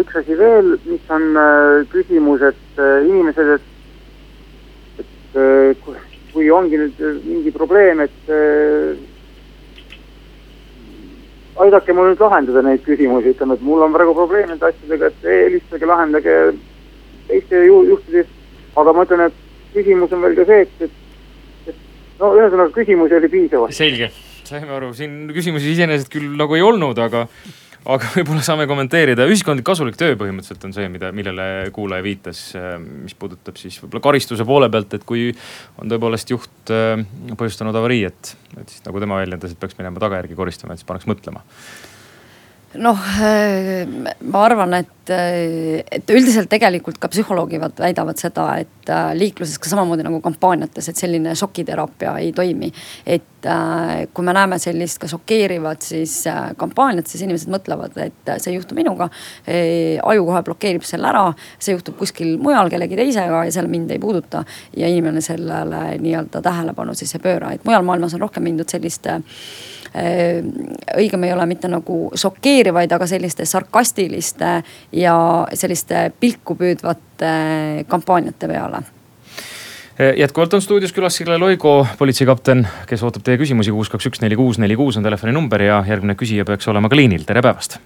üks 0.00 0.16
asi 0.18 0.34
veel, 0.38 0.72
mis 0.88 1.10
on 1.12 1.36
küsimus, 1.92 2.42
et 2.42 2.80
inimesed, 3.06 3.50
et, 3.52 5.04
et 5.04 5.84
kui, 6.32 6.48
ongi 6.50 6.80
nüüd 6.80 7.02
mingi 7.28 7.52
probleem, 7.54 8.00
et 8.00 8.32
aidake 11.62 11.94
mul 11.94 12.10
nüüd 12.10 12.24
lahendada 12.24 12.64
neid 12.64 12.82
küsimusi, 12.82 13.36
ütleme, 13.36 13.54
et 13.54 13.62
mul 13.62 13.84
on 13.86 13.94
praegu 13.94 14.16
probleem 14.18 14.50
nende 14.50 14.66
asjadega, 14.72 15.12
et 15.12 15.30
helistage, 15.30 15.86
lahendage 15.86 16.34
teiste 17.30 17.62
ju, 17.66 17.84
juhtide 17.94 18.24
eest. 18.24 18.36
aga 18.80 18.94
ma 18.94 19.06
ütlen, 19.06 19.28
et 19.30 19.46
küsimus 19.74 20.12
on 20.14 20.24
veel 20.24 20.36
ka 20.38 20.46
see, 20.48 20.66
et, 20.66 20.84
et, 20.86 21.72
et 21.72 22.20
no 22.20 22.34
ühesõnaga 22.38 22.74
küsimusi 22.74 23.16
oli 23.18 23.32
piisavalt. 23.32 23.76
selge, 23.76 24.10
saime 24.48 24.76
aru, 24.76 24.92
siin 24.96 25.24
küsimusi 25.34 25.74
iseenesest 25.74 26.12
küll 26.12 26.30
nagu 26.38 26.56
ei 26.58 26.64
olnud, 26.64 26.98
aga, 27.02 27.26
aga 27.94 28.10
võib-olla 28.16 28.42
saame 28.46 28.66
kommenteerida. 28.70 29.28
ühiskondlik 29.30 29.66
kasulik 29.66 29.98
töö 30.00 30.16
põhimõtteliselt 30.20 30.66
on 30.68 30.74
see, 30.76 30.88
mida, 30.92 31.12
millele 31.16 31.46
kuulaja 31.76 32.06
viitas, 32.06 32.42
mis 32.86 33.16
puudutab 33.18 33.60
siis 33.60 33.78
võib-olla 33.82 34.06
karistuse 34.10 34.46
poole 34.48 34.70
pealt, 34.72 34.98
et 34.98 35.06
kui 35.08 35.30
on 35.82 35.92
tõepoolest 35.92 36.34
juht 36.34 36.74
äh, 36.74 36.98
põhjustanud 37.34 37.78
avarii, 37.82 38.04
et, 38.10 38.34
et 38.58 38.74
siis 38.74 38.84
nagu 38.86 39.02
tema 39.02 39.22
väljendas, 39.22 39.54
et 39.54 39.62
peaks 39.62 39.78
minema 39.80 40.02
tagajärgi 40.02 40.38
koristama, 40.38 40.74
et 40.74 40.82
siis 40.82 40.90
paneks 40.90 41.10
mõtlema 41.10 41.44
noh, 42.74 42.98
ma 44.20 44.44
arvan, 44.44 44.74
et 44.78 45.00
et, 45.10 45.86
et 45.96 46.12
üldiselt 46.14 46.50
tegelikult 46.50 46.98
ka 47.00 47.08
psühholoogid 47.10 47.78
väidavad 47.80 48.20
seda, 48.20 48.46
et 48.62 48.90
äh, 48.92 49.10
liikluses 49.18 49.58
ka 49.60 49.70
samamoodi 49.70 50.04
nagu 50.06 50.20
kampaaniates, 50.24 50.90
et 50.90 51.00
selline 51.00 51.34
šokiteraapia 51.38 52.16
ei 52.22 52.32
toimi. 52.36 52.70
et 53.06 53.46
äh, 53.46 54.06
kui 54.14 54.24
me 54.24 54.34
näeme 54.36 54.58
sellist 54.58 55.00
ka 55.02 55.08
šokeerivat 55.10 55.82
siis 55.82 56.26
äh, 56.30 56.50
kampaaniat, 56.56 57.06
siis 57.06 57.24
inimesed 57.26 57.50
mõtlevad, 57.52 57.96
et 58.04 58.34
see 58.36 58.52
ei 58.52 58.58
juhtu 58.58 58.74
minuga. 58.78 59.08
aju 60.04 60.26
kohe 60.26 60.42
blokeerib 60.46 60.84
selle 60.86 61.08
ära, 61.08 61.26
see 61.58 61.74
juhtub 61.74 61.98
kuskil 61.98 62.36
mujal 62.42 62.70
kellegi 62.70 62.98
teisega 62.98 63.44
ja 63.46 63.52
seal 63.52 63.68
mind 63.68 63.90
ei 63.90 63.98
puuduta. 63.98 64.44
ja 64.76 64.88
inimene 64.88 65.20
sellele 65.20 65.98
nii-öelda 65.98 66.42
tähelepanu 66.42 66.94
siis 66.94 67.14
ei 67.14 67.24
pööra, 67.24 67.52
et 67.54 67.64
mujal 67.64 67.84
maailmas 67.86 68.14
on 68.14 68.26
rohkem 68.26 68.46
mindud 68.46 68.68
selliste 68.68 69.20
Äh, 69.20 69.79
õigem 69.90 71.24
ei 71.26 71.32
ole 71.34 71.46
mitte 71.50 71.68
nagu 71.68 72.12
šokeerivaid, 72.14 72.92
aga 72.94 73.06
selliste 73.10 73.44
sarkastiliste 73.48 74.52
ja 74.92 75.16
selliste 75.54 76.10
pilku 76.20 76.54
püüdvate 76.54 77.34
kampaaniate 77.90 78.48
peale. 78.50 78.84
Äh, 80.00 80.14
jätkuvalt 80.16 80.54
on 80.54 80.62
stuudios 80.62 80.92
külas 80.92 81.16
Sirle 81.16 81.38
Loigo, 81.38 81.86
politseikapten, 81.98 82.62
kes 82.86 83.02
ootab 83.04 83.24
teie 83.26 83.36
küsimusi, 83.36 83.72
kuus, 83.74 83.90
kaks, 83.92 84.06
üks, 84.08 84.20
neli, 84.22 84.36
kuus, 84.38 84.56
neli, 84.62 84.76
kuus 84.78 84.96
on 84.96 85.04
telefoninumber 85.04 85.60
ja 85.66 85.82
järgmine 85.88 86.14
küsija 86.16 86.46
peaks 86.48 86.68
olema 86.72 86.88
ka 86.88 86.96
liinil, 86.96 87.26
tere 87.28 87.42
päevast. 87.44 87.76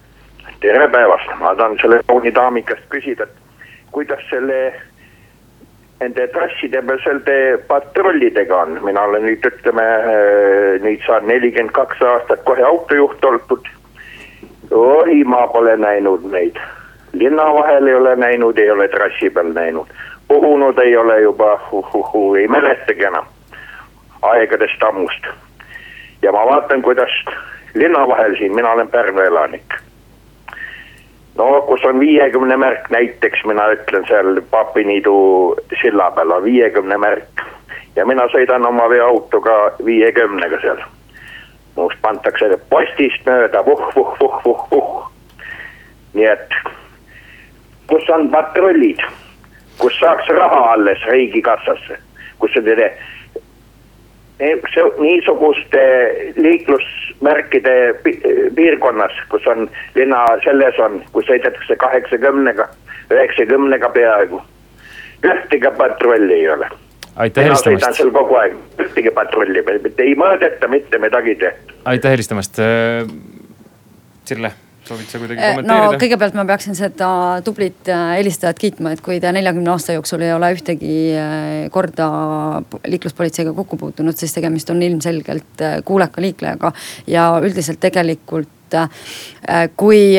tere 0.61 0.87
päevast, 0.93 1.33
ma 1.41 1.51
tahan 1.59 1.75
selle 1.81 1.99
Tooni 2.07 2.31
daami 2.35 2.63
käest 2.63 2.85
küsida, 2.93 3.27
et 3.27 3.91
kuidas 3.91 4.23
selle 4.29 4.59
nende 5.99 6.27
trasside 6.27 6.81
peal 6.83 6.99
nende 7.05 7.35
patrullidega 7.67 8.57
on, 8.65 8.79
mina 8.83 9.03
olen 9.07 9.25
nüüd 9.29 9.45
ütleme, 9.47 9.83
äh, 9.83 10.81
nüüd 10.83 11.03
saan 11.07 11.27
nelikümmend 11.29 11.71
kaks 11.75 12.01
aastat 12.01 12.43
kohe 12.47 12.63
autojuht 12.63 13.25
oldud. 13.25 13.69
oi, 14.71 15.23
ma 15.23 15.45
pole 15.47 15.77
näinud 15.77 16.25
neid, 16.31 16.59
linna 17.13 17.45
vahel 17.53 17.87
ei 17.87 17.95
ole 17.95 18.15
näinud, 18.15 18.57
ei 18.57 18.71
ole 18.71 18.87
trassi 18.87 19.29
peal 19.29 19.53
näinud, 19.53 19.87
puhunud 20.27 20.79
ei 20.83 20.97
ole 20.97 21.21
juba 21.21 21.53
uh,, 21.71 21.95
uh, 21.95 22.15
uh, 22.15 22.35
ei 22.35 22.47
mäletagi 22.47 23.07
enam 23.07 23.25
aegadest 24.21 24.83
ammust. 24.83 25.31
ja 26.21 26.31
ma 26.31 26.45
vaatan, 26.45 26.81
kuidas 26.81 27.13
linna 27.73 28.07
vahel 28.07 28.37
siin, 28.37 28.55
mina 28.55 28.71
olen 28.71 28.87
Pärnu 28.87 29.21
elanik 29.21 29.84
no 31.35 31.61
kus 31.67 31.83
on 31.85 31.99
viiekümne 31.99 32.57
märk 32.57 32.89
näiteks, 32.89 33.45
mina 33.45 33.67
ütlen 33.71 34.07
seal 34.07 34.41
Papiniidu 34.51 35.15
silla 35.81 36.11
peal 36.11 36.31
on 36.31 36.43
viiekümne 36.43 36.97
märk 36.97 37.43
ja 37.95 38.05
mina 38.05 38.27
sõidan 38.31 38.67
oma 38.67 38.89
veoautoga 38.89 39.57
viiekümnega 39.85 40.61
seal. 40.61 40.83
must 41.75 41.99
pantakse 42.01 42.47
postist 42.69 43.25
mööda 43.25 43.65
vuh-vuh-vuh-vuh-vuh. 43.65 45.11
nii 46.13 46.25
et 46.25 46.55
kus 47.87 48.09
on 48.09 48.29
patrullid, 48.29 49.01
kus 49.77 49.99
saaks 49.99 50.27
raha 50.27 50.61
alles 50.71 51.03
riigikassasse, 51.11 51.99
kus 52.39 52.55
on 52.57 52.63
niisuguste 54.99 55.83
liiklusmärkide 56.35 57.95
piirkonnas, 58.55 59.11
kus 59.29 59.47
on 59.47 59.69
linna, 59.95 60.25
selles 60.43 60.79
on, 60.79 60.99
kus 61.11 61.27
sõidetakse 61.29 61.75
kaheksakümnega, 61.75 62.67
üheksakümnega 63.11 63.89
peaaegu. 63.89 64.41
ühtegi 65.25 65.71
patrulli 65.77 66.33
ei 66.33 66.49
ole. 66.49 66.69
aitäh 67.15 67.43
helistamast. 67.43 67.83
sõidan 67.83 67.95
seal 67.95 68.11
kogu 68.11 68.35
aeg, 68.35 68.53
ühtegi 68.79 69.11
patrulli, 69.11 69.63
ei 69.97 70.15
mõõdeta 70.15 70.67
mitte 70.67 70.97
midagi 70.97 71.35
tehta. 71.35 71.73
aitäh 71.85 72.11
helistamast, 72.11 72.59
äh, 72.59 73.07
Sirle 74.25 74.51
soovid 74.87 75.09
sa 75.09 75.21
kuidagi 75.21 75.41
eh, 75.41 75.55
kommenteerida? 75.55 75.91
no 75.91 75.99
kõigepealt 76.01 76.37
ma 76.37 76.45
peaksin 76.49 76.77
seda 76.77 77.09
tublit 77.45 77.91
äh, 77.91 78.15
helistajat 78.19 78.59
kiitma, 78.61 78.95
et 78.95 79.03
kui 79.05 79.19
ta 79.23 79.33
neljakümne 79.35 79.73
aasta 79.73 79.95
jooksul 79.97 80.25
ei 80.25 80.33
ole 80.35 80.51
ühtegi 80.55 80.97
äh, 81.19 81.53
korda 81.73 82.09
liikluspolitseiga 82.87 83.55
kokku 83.57 83.79
puutunud, 83.81 84.17
siis 84.19 84.35
tegemist 84.35 84.69
on 84.73 84.83
ilmselgelt 84.85 85.65
äh, 85.65 85.79
kuuleka 85.85 86.23
liiklejaga. 86.23 86.73
ja 87.07 87.29
üldiselt 87.43 87.79
tegelikult 87.83 88.51
kui 89.77 90.17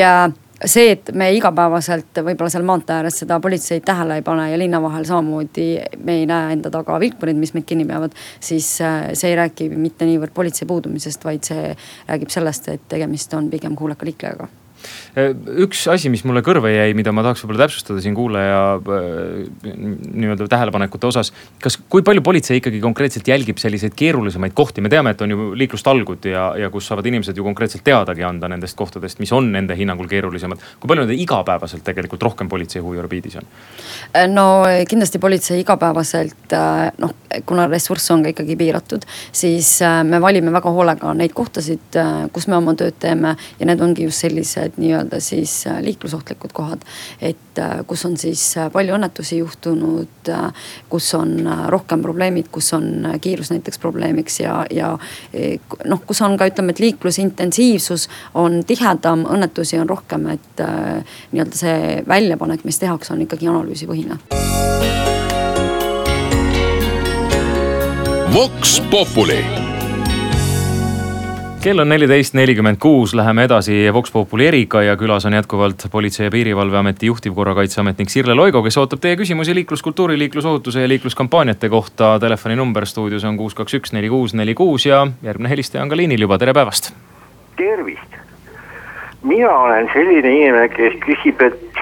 see, 0.65 0.91
et 0.91 1.11
me 1.13 1.29
igapäevaselt 1.37 2.21
võib-olla 2.25 2.49
seal 2.53 2.65
maantee 2.67 2.97
ääres 2.97 3.19
seda 3.21 3.39
politseid 3.43 3.85
tähele 3.85 4.19
ei 4.19 4.25
pane 4.25 4.49
ja 4.51 4.59
linna 4.59 4.81
vahel 4.81 5.05
samamoodi 5.05 5.67
me 6.03 6.19
ei 6.21 6.29
näe 6.29 6.53
enda 6.57 6.71
taga 6.73 6.99
vilkureid, 6.99 7.37
mis 7.37 7.53
meid 7.53 7.67
kinni 7.69 7.85
peavad. 7.85 8.15
siis 8.39 8.69
see 8.77 9.29
ei 9.31 9.35
räägi 9.37 9.69
mitte 9.69 10.05
niivõrd 10.09 10.33
politsei 10.33 10.67
puudumisest, 10.67 11.25
vaid 11.25 11.43
see 11.47 11.73
räägib 12.07 12.33
sellest, 12.33 12.71
et 12.73 12.87
tegemist 12.89 13.33
on 13.33 13.51
pigem 13.53 13.75
kuuleka 13.75 14.05
liiklejaga 14.05 14.49
Äh, 14.77 15.06
üks 15.17 15.81
asi, 15.89 16.11
mis 16.13 16.21
mulle 16.27 16.43
kõrva 16.45 16.69
jäi, 16.69 16.91
mida 16.97 17.09
ma 17.15 17.23
tahaks 17.25 17.41
võib-olla 17.41 17.65
täpsustada 17.65 18.01
siin 18.03 18.13
kuulaja 18.17 18.59
äh, 18.77 19.47
nii-öelda 19.65 20.45
tähelepanekute 20.51 21.07
osas. 21.09 21.31
kas, 21.63 21.79
kui 21.89 22.03
palju 22.05 22.21
politsei 22.21 22.59
ikkagi 22.61 22.81
konkreetselt 22.83 23.27
jälgib 23.27 23.57
selliseid 23.57 23.95
keerulisemaid 23.97 24.53
kohti, 24.57 24.83
me 24.85 24.91
teame, 24.93 25.15
et 25.15 25.21
on 25.25 25.33
ju 25.33 25.47
liiklustalgud 25.57 26.27
ja, 26.29 26.51
ja 26.61 26.69
kus 26.73 26.89
saavad 26.89 27.09
inimesed 27.09 27.37
ju 27.37 27.45
konkreetselt 27.47 27.85
teadagi 27.87 28.25
anda 28.27 28.49
nendest 28.51 28.77
kohtadest, 28.77 29.17
mis 29.23 29.33
on 29.33 29.49
nende 29.55 29.75
hinnangul 29.79 30.09
keerulisemad. 30.11 30.61
kui 30.79 30.91
palju 30.91 31.07
nende 31.07 31.17
igapäevaselt 31.17 31.85
tegelikult 31.87 32.27
rohkem 32.29 32.49
politsei 32.49 32.83
huviorbiidis 32.85 33.39
on? 33.41 33.49
Äh, 34.13 34.27
no 34.29 34.47
kindlasti 34.89 35.19
politsei 35.23 35.63
igapäevaselt 35.63 36.53
noh, 37.01 37.15
kuna 37.49 37.65
ressurss 37.71 38.13
on 38.13 38.21
ka 38.25 38.35
ikkagi 38.35 38.59
piiratud, 38.59 39.09
siis 39.33 39.79
me 40.05 40.21
valime 40.21 40.53
väga 40.53 40.71
hoolega 40.73 41.17
neid 41.17 41.33
kohtasid, 41.37 41.97
kus 42.33 42.47
me 42.47 42.57
oma 42.59 42.77
tööd 42.77 43.01
teeme 43.01 43.33
ja 43.57 43.65
need 43.65 43.81
ongi 43.81 44.05
just 44.05 44.21
sellised 44.21 44.77
nii-öelda 44.77 45.06
siis 45.19 45.67
äh, 45.67 45.81
liiklusohtlikud 45.81 46.53
kohad. 46.53 46.81
et 47.21 47.59
äh, 47.59 47.85
kus 47.87 48.05
on 48.05 48.17
siis 48.17 48.57
äh, 48.57 48.71
palju 48.71 48.95
õnnetusi 48.95 49.37
juhtunud, 49.37 50.31
kus 50.89 51.13
on 51.15 51.49
rohkem 51.67 52.01
probleemid, 52.01 52.49
kus 52.51 52.73
on 52.73 53.07
kiirus 53.21 53.51
näiteks 53.51 53.79
probleemiks 53.79 54.39
ja, 54.39 54.65
ja 54.71 54.89
noh, 55.85 56.01
kus 56.07 56.21
on 56.21 56.37
ka 56.37 56.47
ütleme, 56.49 56.75
et 56.75 56.81
liiklusintensiivsus 56.83 58.07
on 58.35 58.59
tihedam, 58.67 59.23
õnnetusi 59.25 59.79
on 59.79 59.89
rohkem, 59.89 60.27
et 60.35 60.63
nii-öelda 61.31 61.59
see 61.59 62.01
väljapanek, 62.07 62.65
mis 62.67 62.79
tehakse, 62.83 63.13
on 63.15 63.23
ikkagi 63.23 63.47
analüüsipõhine. 63.47 64.19
Vox 68.35 68.81
Populi 68.91 69.66
kell 71.63 71.79
on 71.79 71.89
neliteist 71.89 72.35
nelikümmend 72.37 72.77
kuus, 72.79 73.13
läheme 73.17 73.43
edasi 73.47 73.89
Vox 73.93 74.11
Populi 74.13 74.45
eriga 74.47 74.81
ja 74.83 74.95
külas 74.95 75.25
on 75.25 75.33
jätkuvalt 75.33 75.87
Politsei- 75.91 76.25
ja 76.25 76.31
Piirivalveameti 76.31 77.05
juhtivkorrakaitseametnik 77.05 78.09
Sirle 78.09 78.33
Loigo, 78.33 78.61
kes 78.63 78.77
ootab 78.77 79.01
teie 79.01 79.15
küsimusi 79.15 79.55
liikluskultuuri, 79.55 80.19
liiklusohutuse 80.19 80.81
ja 80.81 80.87
liikluskampaaniate 80.87 81.69
kohta. 81.69 82.19
telefoninumber 82.19 82.85
stuudios 82.85 83.23
on 83.23 83.37
kuus, 83.37 83.55
kaks, 83.55 83.73
üks, 83.73 83.93
neli, 83.93 84.09
kuus, 84.09 84.33
neli, 84.33 84.53
kuus 84.53 84.85
ja 84.85 85.07
järgmine 85.23 85.49
helistaja 85.49 85.81
on 85.81 85.89
ka 85.89 85.97
liinil 85.97 86.21
juba, 86.21 86.37
tere 86.37 86.53
päevast. 86.53 86.93
tervist, 87.57 88.15
mina 89.23 89.49
olen 89.49 89.89
selline 89.93 90.31
inimene, 90.31 90.69
kes 90.69 90.93
küsib, 91.05 91.41
et 91.41 91.77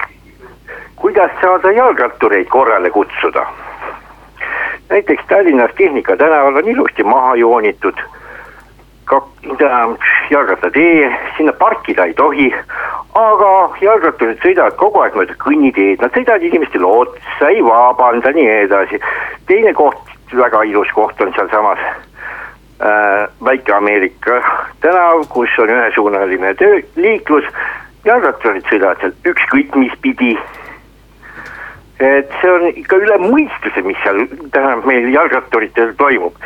kuidas 0.96 1.30
saada 1.40 1.72
jalgrattureid 1.72 2.48
korrale 2.48 2.90
kutsuda. 2.90 3.46
näiteks 4.88 5.24
Tallinnas 5.28 5.70
Tehnika 5.76 6.16
tänaval 6.16 6.56
on 6.56 6.68
ilusti 6.68 7.02
maha 7.02 7.36
joonitud 7.36 7.94
jalgrattatee, 10.30 11.18
sinna 11.36 11.52
parkida 11.52 12.04
ei 12.04 12.14
tohi. 12.14 12.54
aga 13.14 13.50
jalgratturid 13.80 14.42
sõidavad 14.44 14.74
kogu 14.76 15.00
aeg 15.00 15.14
mööda 15.16 15.32
kõnniteed, 15.40 16.02
nad 16.02 16.12
sõidavad 16.12 16.42
inimestele 16.44 16.84
otsa, 16.84 17.48
ei 17.48 17.62
vabanda, 17.64 18.32
nii 18.36 18.48
edasi. 18.66 19.00
teine 19.46 19.72
koht, 19.74 20.12
väga 20.32 20.62
ilus 20.62 20.92
koht 20.92 21.20
on 21.20 21.32
sealsamas 21.32 21.78
äh, 21.80 23.28
Väike-Ameerika 23.44 24.42
tänav, 24.80 25.24
kus 25.28 25.58
on 25.58 25.70
ühesuunaline 25.70 26.54
töö, 26.54 26.80
liiklus. 26.96 27.44
jalgratturid 28.04 28.66
sõidavad 28.70 29.00
seal 29.00 29.16
ükskõik 29.32 29.74
mis 29.74 29.94
pidi 30.02 30.36
et 32.00 32.32
see 32.40 32.50
on 32.52 32.66
ikka 32.72 32.98
üle 33.00 33.18
mõistuse, 33.22 33.82
mis 33.86 33.98
seal 34.04 34.26
tähendab 34.52 34.84
meil 34.88 35.08
jalgratturitel 35.14 35.94
toimub. 36.00 36.36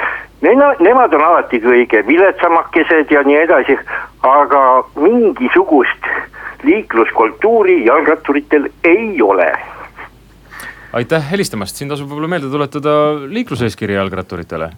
Nena, 0.45 0.71
nemad 0.81 1.15
on 1.19 1.25
alati 1.25 1.61
kõige 1.61 2.05
viletsamakesed 2.07 3.11
ja 3.13 3.25
nii 3.27 3.41
edasi, 3.43 3.77
aga 4.25 4.63
mingisugust 4.97 6.09
liikluskultuuri 6.65 7.83
jalgratturitel 7.87 8.71
ei 8.85 9.21
ole. 9.23 9.51
aitäh 10.93 11.31
helistamast, 11.31 11.77
siin 11.77 11.91
tasub 11.91 12.09
võib-olla 12.11 12.29
meelde 12.29 12.49
tuletada 12.51 12.95
liikluseeskiri 13.31 13.95
jalgratturitele 13.95 14.71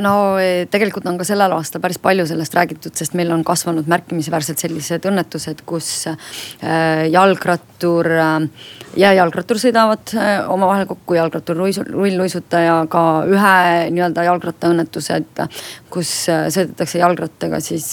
no 0.00 0.12
e, 0.40 0.66
tegelikult 0.72 1.06
on 1.10 1.18
ka 1.20 1.26
sellel 1.26 1.52
aastal 1.56 1.82
päris 1.82 1.98
palju 2.02 2.24
sellest 2.28 2.54
räägitud, 2.56 2.94
sest 2.96 3.16
meil 3.18 3.32
on 3.34 3.44
kasvanud 3.46 3.88
märkimisväärselt 3.90 4.62
sellised 4.62 5.08
õnnetused, 5.08 5.64
kus 5.68 5.90
äh, 6.08 7.06
jalgrattur 7.12 8.08
äh, 8.08 8.66
ja 8.96 9.12
jalgrattur 9.16 9.60
sõidavad 9.60 10.14
omavahel 10.52 10.88
kokku, 10.90 11.16
jalgrattur, 11.18 11.60
rullluisutaja, 11.60 12.76
ka 12.92 13.04
ühe 13.28 13.54
nii-öelda 13.92 14.26
jalgrattaõnnetused, 14.28 15.46
kus 15.92 16.10
sõidetakse 16.28 17.00
jalgrattaga 17.00 17.60
siis 17.64 17.88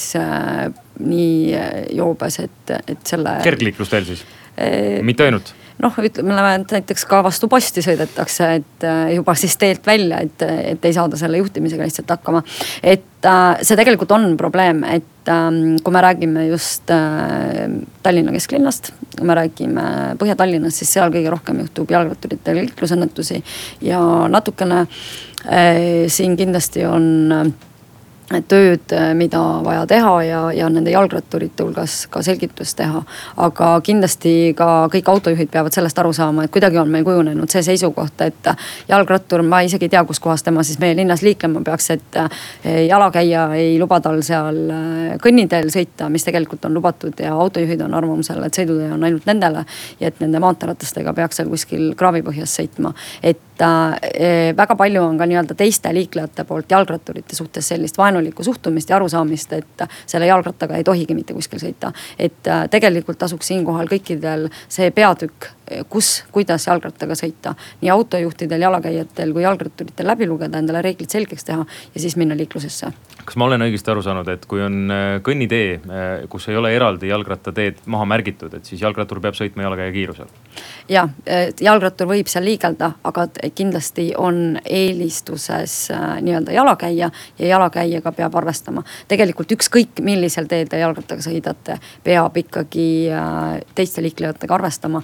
nii 0.99 1.55
joobes, 1.95 2.41
et, 2.43 2.75
et 2.91 3.07
selle. 3.07 3.39
kergliiklusteel 3.45 4.11
siis 4.11 4.25
mitte 5.05 5.27
ainult 5.27 5.53
noh, 5.83 5.99
ütleme 6.03 6.39
et 6.53 6.73
näiteks 6.75 7.05
ka 7.09 7.21
vastu 7.25 7.49
posti 7.51 7.83
sõidetakse, 7.83 8.49
et 8.59 8.87
äh, 8.87 9.13
juba 9.15 9.35
siis 9.39 9.55
teelt 9.59 9.85
välja, 9.87 10.21
et, 10.25 10.43
et 10.73 10.87
ei 10.87 10.95
saada 10.95 11.19
selle 11.19 11.39
juhtimisega 11.39 11.85
lihtsalt 11.87 12.11
hakkama. 12.15 12.41
et 12.83 13.27
äh, 13.27 13.61
see 13.63 13.79
tegelikult 13.79 14.11
on 14.15 14.33
probleem, 14.39 14.83
et 14.83 15.31
ähm, 15.31 15.77
kui 15.83 15.95
me 15.95 16.03
räägime 16.03 16.47
just 16.49 16.91
äh, 16.91 17.69
Tallinna 18.03 18.35
kesklinnast, 18.35 18.91
kui 19.15 19.27
me 19.27 19.37
räägime 19.39 19.87
Põhja-Tallinnast, 20.19 20.83
siis 20.83 20.93
seal 20.97 21.13
kõige 21.13 21.31
rohkem 21.31 21.63
juhtub 21.63 21.91
jalgratturitel 21.95 22.63
liiklusõnnetusi 22.63 23.41
ja 23.87 24.03
natukene 24.31 24.85
siin 26.11 26.33
kindlasti 26.35 26.81
on 26.83 27.29
tööd, 28.29 28.91
äh, 28.93 29.13
mida 29.17 29.39
vaja 29.65 29.85
teha 29.89 30.13
ja, 30.23 30.41
ja 30.53 30.69
nende 30.69 30.91
jalgratturite 30.93 31.65
hulgas 31.65 32.03
ka 32.11 32.21
selgitust 32.25 32.77
teha. 32.77 33.01
aga 33.37 33.69
kindlasti 33.85 34.53
ka 34.57 34.87
kõik 34.93 35.09
autojuhid 35.09 35.49
peavad 35.51 35.73
sellest 35.73 35.99
aru 35.99 36.13
saama, 36.13 36.45
et 36.45 36.53
kuidagi 36.53 36.77
on 36.77 36.91
meil 36.91 37.05
kujunenud 37.07 37.49
see 37.49 37.63
seisukoht, 37.65 38.21
et 38.21 38.51
jalgrattur, 38.89 39.41
ma 39.41 39.61
isegi 39.65 39.87
ei 39.87 39.93
tea, 39.95 40.03
kuskohast 40.05 40.45
tema 40.45 40.63
siis 40.63 40.79
meie 40.79 40.95
linnas 40.97 41.23
liiklema 41.25 41.63
peaks, 41.65 41.89
et 41.95 42.21
äh, 42.21 42.29
jalakäija 42.87 43.49
ei 43.57 43.79
luba 43.81 43.99
tal 44.03 44.21
seal 44.25 44.61
äh, 44.69 45.17
kõnniteel 45.23 45.73
sõita, 45.73 46.09
mis 46.13 46.25
tegelikult 46.27 46.65
on 46.69 46.77
lubatud 46.77 47.19
ja 47.19 47.33
autojuhid 47.33 47.81
on 47.85 47.97
arvamusel, 47.97 48.43
et 48.45 48.61
sõidutee 48.61 48.91
on 48.93 49.03
ainult 49.03 49.25
nendele. 49.29 49.65
ja 49.99 50.07
et 50.07 50.19
nende 50.21 50.39
maanteeratastega 50.39 51.13
peaks 51.13 51.41
seal 51.41 51.49
kuskil 51.49 51.93
kraavipõhjas 51.97 52.59
sõitma, 52.61 52.93
et 53.23 53.41
väga 53.59 54.75
palju 54.75 55.03
on 55.03 55.17
ka 55.17 55.25
nii-öelda 55.29 55.55
teiste 55.57 55.93
liiklejate 55.93 56.43
poolt 56.47 56.71
jalgratturite 56.71 57.35
suhtes 57.35 57.67
sellist 57.67 57.97
vaenu 57.97 58.19
vaenulikku 58.19 58.43
suhtumist 58.43 58.89
ja 58.89 58.95
arusaamist, 58.95 59.53
et 59.53 59.83
selle 60.05 60.27
jalgrattaga 60.27 60.75
ei 60.75 60.83
tohigi 60.83 61.15
mitte 61.15 61.33
kuskil 61.33 61.59
sõita. 61.59 61.91
et 62.19 62.47
äh, 62.47 62.67
tegelikult 62.69 63.17
tasuks 63.17 63.47
siinkohal 63.47 63.87
kõikidel 63.87 64.49
see 64.67 64.91
peatükk, 64.91 65.51
kus, 65.89 66.23
kuidas 66.31 66.67
jalgrattaga 66.67 67.15
sõita. 67.17 67.55
nii 67.81 67.89
autojuhtidel, 67.89 68.61
jalakäijatel 68.61 69.33
kui 69.33 69.43
jalgratturitel 69.43 70.07
läbi 70.07 70.27
lugeda, 70.27 70.59
endale 70.59 70.81
reeglid 70.81 71.09
selgeks 71.09 71.43
teha 71.43 71.65
ja 71.95 72.01
siis 72.01 72.15
minna 72.15 72.37
liiklusesse 72.37 72.91
kas 73.29 73.37
ma 73.37 73.45
olen 73.45 73.61
õigesti 73.61 73.91
aru 73.93 74.01
saanud, 74.01 74.29
et 74.31 74.45
kui 74.49 74.61
on 74.65 74.89
äh, 74.89 75.07
kõnnitee, 75.25 75.75
äh, 75.77 76.07
kus 76.31 76.47
ei 76.49 76.57
ole 76.57 76.71
eraldi 76.73 77.11
jalgrattateed 77.11 77.83
maha 77.93 78.07
märgitud, 78.09 78.53
et 78.57 78.65
siis 78.65 78.81
jalgrattur 78.81 79.21
peab 79.21 79.37
sõitma 79.37 79.67
jalakäija 79.67 79.93
kiirusel? 79.93 80.31
ja, 80.89 81.05
jalgrattur 81.61 82.09
võib 82.09 82.27
seal 82.27 82.43
liigelda, 82.47 82.89
aga 83.05 83.27
kindlasti 83.55 84.09
on 84.17 84.57
eelistuses 84.65 85.75
äh, 85.93 86.07
nii-öelda 86.25 86.55
jalakäija 86.55 87.11
ja 87.39 87.51
jalakäijaga 87.51 88.11
peab 88.17 88.35
arvestama. 88.41 88.83
tegelikult 89.07 89.53
ükskõik 89.59 90.01
millisel 90.01 90.49
teel 90.49 90.71
te 90.71 90.81
jalgrattaga 90.81 91.23
sõidate, 91.23 91.77
peab 92.03 92.37
ikkagi 92.41 92.87
teiste 93.75 94.01
liiklejatega 94.01 94.55
arvestama. 94.55 95.01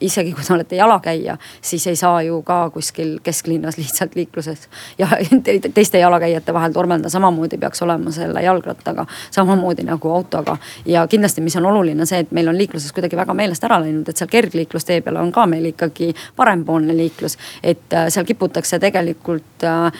Isegi 0.00 0.32
kui 0.32 0.44
te 0.44 0.54
olete 0.54 0.76
jalakäija, 0.76 1.36
siis 1.60 1.86
ei 1.86 1.96
saa 1.96 2.22
ju 2.22 2.42
ka 2.42 2.70
kuskil 2.70 3.18
kesklinnas 3.22 3.78
lihtsalt 3.78 4.14
liikluses 4.14 4.68
ja 4.98 5.08
teiste 5.74 5.98
jalakäijate 5.98 6.54
vahel 6.54 6.72
tormelda 6.72 7.08
samamoodi 7.08 7.58
peaks 7.58 7.82
olema 7.82 8.10
selle 8.14 8.42
jalgrattaga, 8.42 9.06
samamoodi 9.30 9.82
nagu 9.82 10.12
autoga. 10.14 10.56
ja 10.86 11.06
kindlasti, 11.06 11.40
mis 11.40 11.56
on 11.56 11.66
oluline, 11.66 12.06
see, 12.06 12.22
et 12.24 12.32
meil 12.32 12.48
on 12.48 12.58
liikluses 12.58 12.92
kuidagi 12.92 13.16
väga 13.16 13.34
meelest 13.34 13.64
ära 13.64 13.80
läinud, 13.82 14.08
et 14.08 14.16
seal 14.16 14.30
kergliiklustee 14.30 15.00
peal 15.00 15.16
on 15.20 15.32
ka 15.32 15.46
meil 15.46 15.70
ikkagi 15.72 16.12
parempoolne 16.36 16.96
liiklus. 16.96 17.38
et 17.62 17.92
äh, 17.92 18.08
seal 18.08 18.26
kiputakse 18.28 18.78
tegelikult 18.78 19.64
äh, 19.64 19.92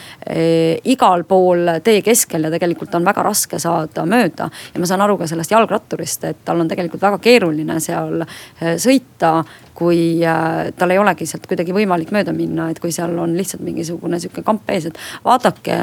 igal 0.83 1.23
pool 1.23 1.79
tee 1.83 2.01
keskel 2.01 2.47
ja 2.47 2.51
tegelikult 2.51 2.95
on 2.95 3.05
väga 3.05 3.23
raske 3.23 3.59
saada 3.59 4.05
mööda. 4.05 4.49
ja 4.73 4.79
ma 4.79 4.85
saan 4.85 5.01
aru 5.01 5.17
ka 5.17 5.27
sellest 5.27 5.51
jalgratturist, 5.51 6.23
et 6.23 6.45
tal 6.45 6.59
on 6.59 6.67
tegelikult 6.67 7.01
väga 7.01 7.19
keeruline 7.23 7.79
seal 7.83 8.23
äh, 8.23 8.75
sõita 8.79 9.43
kui 9.79 10.19
äh, 10.27 10.69
tal 10.77 10.91
ei 10.91 10.99
olegi 10.99 11.25
sealt 11.29 11.47
kuidagi 11.47 11.73
võimalik 11.75 12.11
mööda 12.15 12.33
minna, 12.35 12.67
et 12.71 12.81
kui 12.83 12.91
seal 12.95 13.15
on 13.21 13.35
lihtsalt 13.37 13.63
mingisugune 13.63 14.19
sihuke 14.19 14.43
kamp 14.45 14.67
ees, 14.73 14.89
et 14.89 14.99
vaadake 15.25 15.77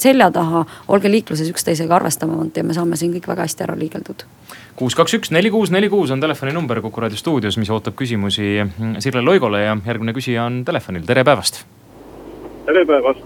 selja 0.00 0.30
taha, 0.34 0.64
olge 0.94 1.10
liikluses 1.10 1.50
üksteisega 1.50 1.98
arvestavamad 1.98 2.54
ja 2.54 2.64
me 2.66 2.76
saame 2.76 2.98
siin 3.00 3.12
kõik 3.16 3.28
väga 3.32 3.48
hästi 3.48 3.66
ära 3.66 3.76
liigeldud. 3.78 4.24
kuus, 4.78 4.94
kaks, 4.94 5.18
üks, 5.18 5.34
neli, 5.34 5.50
kuus, 5.54 5.74
neli, 5.74 5.90
kuus 5.90 6.14
on 6.14 6.22
telefoninumber 6.22 6.82
Kuku 6.84 7.00
raadio 7.00 7.18
stuudios, 7.18 7.58
mis 7.58 7.70
ootab 7.70 7.94
küsimusi 7.98 8.56
Sirle 9.02 9.22
Loigole 9.22 9.62
ja 9.64 9.76
järgmine 9.86 10.14
küsija 10.14 10.46
on 10.46 10.64
telefonil, 10.64 11.06
tere 11.06 11.24
päevast. 11.24 11.64
tere 12.66 12.84
päevast 12.86 13.22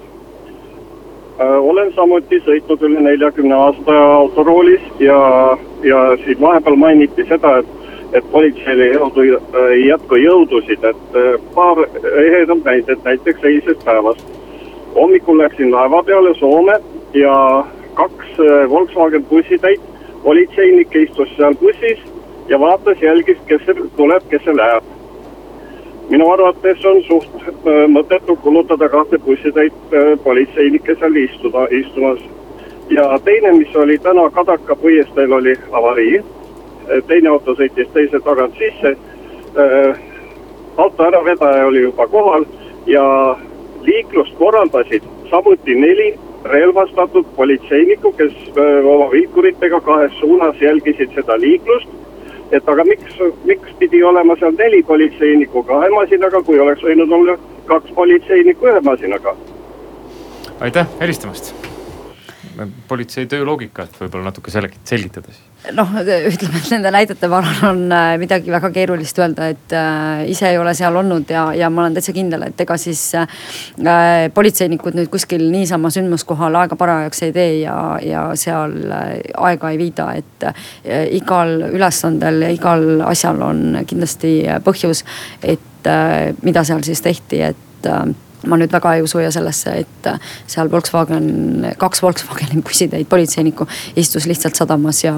äh, 1.41 1.57
olen 1.73 1.93
samuti 1.97 2.41
sõitnud 2.47 2.85
üle 2.89 3.05
neljakümne 3.11 3.55
aasta 3.55 3.99
autoroolis 4.21 4.93
ja, 5.05 5.19
ja 5.85 6.05
siin 6.25 6.41
vahepeal 6.41 6.81
mainiti 6.81 7.29
seda, 7.29 7.59
et 7.61 7.78
et 8.13 8.25
politseil 8.33 8.81
ei 8.81 8.93
jõudu, 8.95 9.25
ei 9.69 9.87
jätku 9.89 10.17
jõudusid, 10.17 10.85
et 10.85 11.17
äh, 11.17 11.35
paar 11.55 11.83
ehedat 12.25 12.65
näidet 12.65 13.05
näiteks 13.05 13.45
eilsest 13.45 13.85
päevast. 13.85 14.25
hommikul 14.95 15.39
läksin 15.39 15.73
laeva 15.73 16.03
peale 16.03 16.35
Soome 16.35 16.79
ja 17.15 17.65
kaks 17.95 18.41
äh, 18.41 18.71
Volkswagen 18.71 19.25
bussitäit 19.25 19.81
politseinikke 20.23 21.03
istus 21.03 21.29
seal 21.37 21.55
bussis 21.55 21.99
ja 22.49 22.61
vaatas, 22.61 23.03
jälgis, 23.03 23.39
kes 23.47 23.63
tuleb, 23.97 24.23
kes 24.29 24.47
läheb. 24.47 24.85
minu 26.09 26.31
arvates 26.31 26.85
on 26.85 27.03
suht 27.03 27.35
äh, 27.45 27.85
mõttetu 27.89 28.37
kulutada 28.37 28.89
kahte 28.89 29.19
bussitäit 29.19 29.75
politseinikke 30.25 30.97
seal 30.97 31.17
istuda, 31.17 31.69
istumas. 31.71 32.19
ja 32.91 33.19
teine, 33.25 33.53
mis 33.53 33.77
oli 33.77 33.99
täna 33.99 34.31
Kadaka 34.31 34.75
põiesteel 34.75 35.33
oli 35.33 35.57
avarii 35.73 36.25
teine 37.07 37.29
auto 37.29 37.55
sõitis 37.59 37.91
teise 37.95 38.21
tagant 38.25 38.57
sisse. 38.59 38.95
Äh, 39.59 40.01
auto 40.77 41.05
äravedaja 41.05 41.67
oli 41.67 41.83
juba 41.83 42.07
kohal 42.07 42.45
ja 42.87 43.05
liiklust 43.83 44.35
korraldasid 44.39 45.03
samuti 45.31 45.75
neli 45.75 46.15
relvastatud 46.45 47.27
politseinikku, 47.37 48.13
kes 48.13 48.33
äh, 48.33 48.87
oma 48.87 49.11
vilkuritega 49.11 49.81
kahes 49.81 50.19
suunas 50.21 50.61
jälgisid 50.61 51.15
seda 51.15 51.41
liiklust. 51.41 51.89
et 52.53 52.69
aga 52.69 52.85
miks, 52.85 53.19
miks 53.45 53.73
pidi 53.79 53.99
olema 54.03 54.37
seal 54.41 54.55
neli 54.59 54.83
politseinikku 54.83 55.63
kahe 55.63 55.91
masinaga, 55.93 56.43
kui 56.43 56.61
oleks 56.61 56.83
võinud 56.83 57.13
olla 57.13 57.39
kaks 57.67 57.93
politseinikku 57.93 58.73
ühe 58.73 58.81
masinaga? 58.81 59.37
aitäh 60.61 60.87
helistamast 61.01 61.68
politsei 62.89 63.27
töö 63.31 63.45
loogikat 63.47 63.95
võib-olla 64.01 64.31
natuke 64.31 64.53
selgitada 64.53 65.31
siis? 65.31 65.45
noh, 65.75 65.91
ütleme, 65.99 66.61
et 66.61 66.69
nende 66.71 66.91
näidete 66.95 67.29
varal 67.31 67.63
on 67.67 67.81
äh, 67.93 68.13
midagi 68.21 68.53
väga 68.53 68.71
keerulist 68.73 69.19
öelda, 69.19 69.49
et 69.53 69.75
äh, 69.75 70.23
ise 70.31 70.47
ei 70.53 70.59
ole 70.59 70.73
seal 70.79 70.97
olnud 70.97 71.31
ja, 71.35 71.49
ja 71.57 71.71
ma 71.71 71.83
olen 71.85 71.97
täitsa 71.97 72.15
kindel, 72.17 72.45
et 72.47 72.61
ega 72.63 72.77
siis 72.81 73.03
äh, 73.19 73.27
politseinikud 74.35 74.97
nüüd 74.99 75.11
kuskil 75.13 75.49
niisama 75.53 75.91
sündmuskohal 75.95 76.61
aega 76.63 76.79
parajaks 76.79 77.25
ei 77.27 77.35
tee 77.35 77.51
ja, 77.65 77.77
ja 78.05 78.25
seal 78.39 78.79
äh, 78.87 79.11
aega 79.49 79.73
ei 79.75 79.83
viida, 79.83 80.13
et 80.21 80.47
äh, 80.47 80.63
igal 81.19 81.57
ülesandel 81.73 82.47
ja 82.47 82.55
igal 82.55 83.03
asjal 83.09 83.43
on 83.51 83.83
kindlasti 83.89 84.39
põhjus, 84.65 85.05
et 85.43 85.91
äh, 85.91 86.31
mida 86.47 86.65
seal 86.65 86.87
siis 86.87 87.03
tehti, 87.05 87.43
et 87.51 87.87
ma 88.49 88.59
nüüd 88.61 88.73
väga 88.73 88.95
ei 88.97 89.05
usu 89.05 89.23
ja 89.23 89.33
sellesse, 89.35 89.75
et 89.85 90.11
seal 90.49 90.71
Volkswagen, 90.73 91.73
kaks 91.81 92.03
Volkswageni 92.03 92.63
bussitäit 92.67 93.09
politseinikku 93.09 93.69
istus 93.97 94.27
lihtsalt 94.31 94.59
sadamas 94.59 95.05
ja 95.05 95.15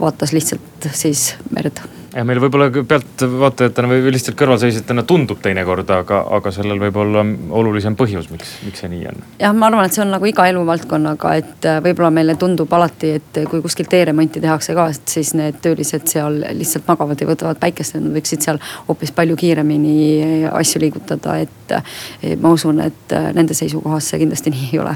vaatas 0.00 0.32
lihtsalt 0.36 0.92
siis 0.92 1.32
merd 1.50 1.82
ja 2.12 2.24
meil 2.28 2.40
võib-olla 2.42 2.68
pealtvaatajatena 2.88 3.88
või 3.88 4.12
lihtsalt 4.12 4.36
kõrvalseisjatena 4.38 5.04
tundub 5.08 5.40
teinekord, 5.42 5.88
aga, 5.94 6.20
aga 6.36 6.52
sellel 6.54 6.80
võib 6.82 6.96
olla 7.00 7.22
olulisem 7.60 7.96
põhjus, 7.98 8.28
miks, 8.32 8.50
miks 8.66 8.82
see 8.82 8.90
nii 8.92 9.06
on. 9.08 9.22
jah, 9.40 9.54
ma 9.56 9.68
arvan, 9.70 9.88
et 9.88 9.96
see 9.96 10.02
on 10.04 10.12
nagu 10.12 10.28
iga 10.28 10.46
eluvaldkonnaga, 10.50 11.34
et 11.40 11.68
äh, 11.68 11.78
võib-olla 11.84 12.10
meile 12.14 12.36
tundub 12.40 12.72
alati, 12.76 13.14
et 13.20 13.40
kui 13.50 13.62
kuskil 13.64 13.88
teeremonti 13.90 14.42
tehakse 14.44 14.76
ka, 14.76 14.88
et 14.92 15.14
siis 15.16 15.32
need 15.38 15.60
töölised 15.64 16.04
seal 16.12 16.42
lihtsalt 16.58 16.88
magavad 16.90 17.22
ja 17.22 17.28
võtavad 17.30 17.60
päikest, 17.62 17.96
et 17.96 18.04
nad 18.04 18.16
võiksid 18.18 18.44
seal 18.44 18.60
hoopis 18.88 19.14
palju 19.16 19.38
kiiremini 19.40 20.44
asju 20.52 20.84
liigutada, 20.84 21.38
et 21.46 21.76
äh, 21.78 22.36
ma 22.42 22.52
usun, 22.52 22.82
et 22.84 23.16
äh, 23.16 23.30
nende 23.36 23.56
seisukohast 23.56 24.12
see 24.12 24.20
kindlasti 24.24 24.52
nii 24.52 24.68
ei 24.74 24.82
ole. 24.84 24.94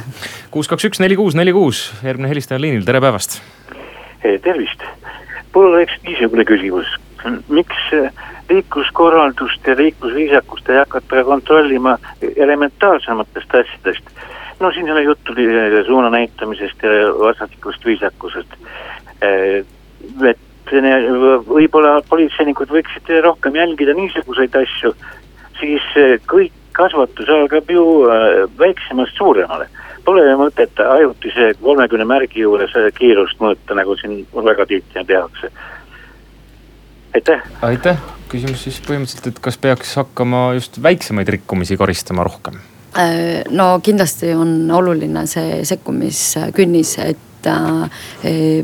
kuus, 0.52 0.68
kaks, 0.68 0.90
üks, 0.90 1.00
neli, 1.04 1.16
kuus, 1.16 1.38
neli, 1.38 1.56
kuus, 1.56 1.88
järgmine 2.04 2.32
helistaja 2.34 2.60
liinil, 2.60 2.84
tere 2.84 3.00
päevast. 3.04 3.40
tervist, 4.20 4.82
mul 5.54 5.70
oleks 5.72 5.96
niisugune 6.04 6.44
küsimus 6.44 6.88
miks 7.48 7.90
liikluskorraldust 8.48 9.66
ja 9.66 9.76
liiklusviisakust 9.76 10.68
ei 10.68 10.76
hakata 10.78 11.24
kontrollima 11.24 11.98
elementaarsematest 12.36 13.54
asjadest. 13.54 14.04
no 14.60 14.72
siin 14.72 14.92
oli 14.92 15.04
juttu 15.04 15.32
suuna 15.86 16.10
näitamisest 16.10 16.82
ja 16.82 16.90
vastastikust 17.18 17.84
viisakusest. 17.84 18.48
et 19.22 19.66
võib-olla 21.46 22.02
politseinikud 22.08 22.68
võiksid 22.68 23.10
rohkem 23.22 23.54
jälgida 23.54 23.94
niisuguseid 23.94 24.54
asju, 24.54 24.94
siis 25.60 25.82
kõik 26.26 26.52
kasvatus 26.72 27.28
algab 27.28 27.70
ju 27.70 27.84
väiksemast 28.58 29.16
suuremale. 29.16 29.68
Pole 30.04 30.22
mõtet 30.36 30.78
ajutise 30.78 31.54
kolmekümne 31.62 32.04
märgi 32.04 32.40
juures 32.40 32.74
kiirust 32.94 33.40
mõõta, 33.40 33.74
nagu 33.74 33.96
siin 33.96 34.26
väga 34.34 34.66
tihti 34.66 35.04
tehakse 35.06 35.50
aitäh. 37.16 37.42
aitäh, 37.64 38.00
küsimus 38.30 38.64
siis 38.66 38.80
põhimõtteliselt, 38.84 39.30
et 39.32 39.44
kas 39.44 39.58
peaks 39.60 39.94
hakkama 40.00 40.48
just 40.58 40.80
väiksemaid 40.82 41.28
rikkumisi 41.36 41.78
karistama 41.80 42.26
rohkem? 42.26 42.58
Äh, 42.96 43.44
no 43.52 43.76
kindlasti 43.84 44.32
on 44.36 44.70
oluline 44.72 45.26
see 45.28 45.60
sekkumiskünnis, 45.68 46.94
et 47.04 47.48
äh, 47.50 48.02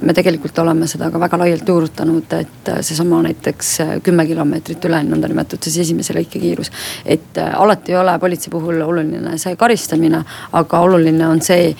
me 0.02 0.16
tegelikult 0.16 0.58
oleme 0.62 0.88
seda 0.88 1.10
ka 1.12 1.20
väga 1.20 1.40
laialt 1.42 1.68
juurutanud, 1.68 2.32
et 2.38 2.72
seesama 2.80 3.20
näiteks 3.28 3.72
kümme 4.04 4.26
kilomeetrit 4.28 4.88
üle 4.88 5.02
nõndanimetatud 5.08 5.68
siis 5.68 5.86
esimese 5.86 6.16
lõike 6.16 6.40
kiirus. 6.40 6.72
et 7.04 7.38
äh, 7.38 7.54
alati 7.60 7.92
ei 7.92 8.00
ole 8.00 8.18
politsei 8.18 8.52
puhul 8.52 8.80
oluline 8.80 9.38
see 9.38 9.56
karistamine, 9.56 10.24
aga 10.52 10.84
oluline 10.88 11.28
on 11.28 11.40
see 11.44 11.72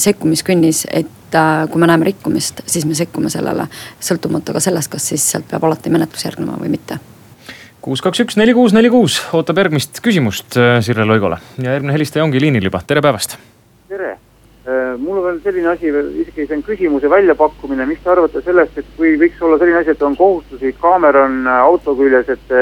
sekkumiskünnis, 0.00 0.86
et 0.90 1.19
kui 1.70 1.80
me 1.80 1.88
näeme 1.90 2.08
rikkumist, 2.08 2.62
siis 2.66 2.86
me 2.86 2.96
sekkume 2.98 3.30
sellele, 3.32 3.66
sõltumata 4.02 4.54
ka 4.56 4.62
sellest, 4.62 4.90
kas 4.92 5.10
siis 5.12 5.24
sealt 5.32 5.48
peab 5.50 5.64
alati 5.68 5.92
menetlus 5.92 6.24
järgnema 6.26 6.58
või 6.60 6.72
mitte. 6.72 6.98
kuus, 7.80 8.02
kaks, 8.04 8.20
üks, 8.24 8.36
neli, 8.36 8.54
kuus, 8.54 8.72
neli, 8.76 8.90
kuus. 8.90 9.20
ootab 9.32 9.58
järgmist 9.58 10.00
küsimust 10.04 10.56
äh, 10.56 10.80
Sirle 10.84 11.04
Loigole. 11.04 11.38
ja 11.58 11.76
järgmine 11.76 11.92
helistaja 11.92 12.24
ongi 12.24 12.40
liinil 12.40 12.64
juba, 12.64 12.82
tere 12.86 13.00
päevast. 13.00 13.36
tere, 13.88 14.12
äh, 14.66 14.98
mul 14.98 15.18
on 15.18 15.24
veel 15.24 15.40
selline 15.44 15.68
asi 15.74 15.92
veel, 15.92 16.12
isegi 16.24 16.46
see 16.46 16.56
on 16.56 16.62
küsimuse 16.62 17.10
väljapakkumine, 17.10 17.86
mis 17.86 18.00
te 18.04 18.10
arvate 18.10 18.42
sellest, 18.42 18.78
et 18.78 18.94
kui 18.96 19.16
võiks 19.20 19.42
olla 19.42 19.58
selline 19.58 19.82
asi, 19.84 19.90
et 19.96 20.02
on 20.02 20.16
kohustuslik 20.16 20.80
kaamera 20.80 21.24
on 21.28 21.44
äh, 21.46 21.60
auto 21.66 21.94
küljes, 21.98 22.28
et 22.28 22.56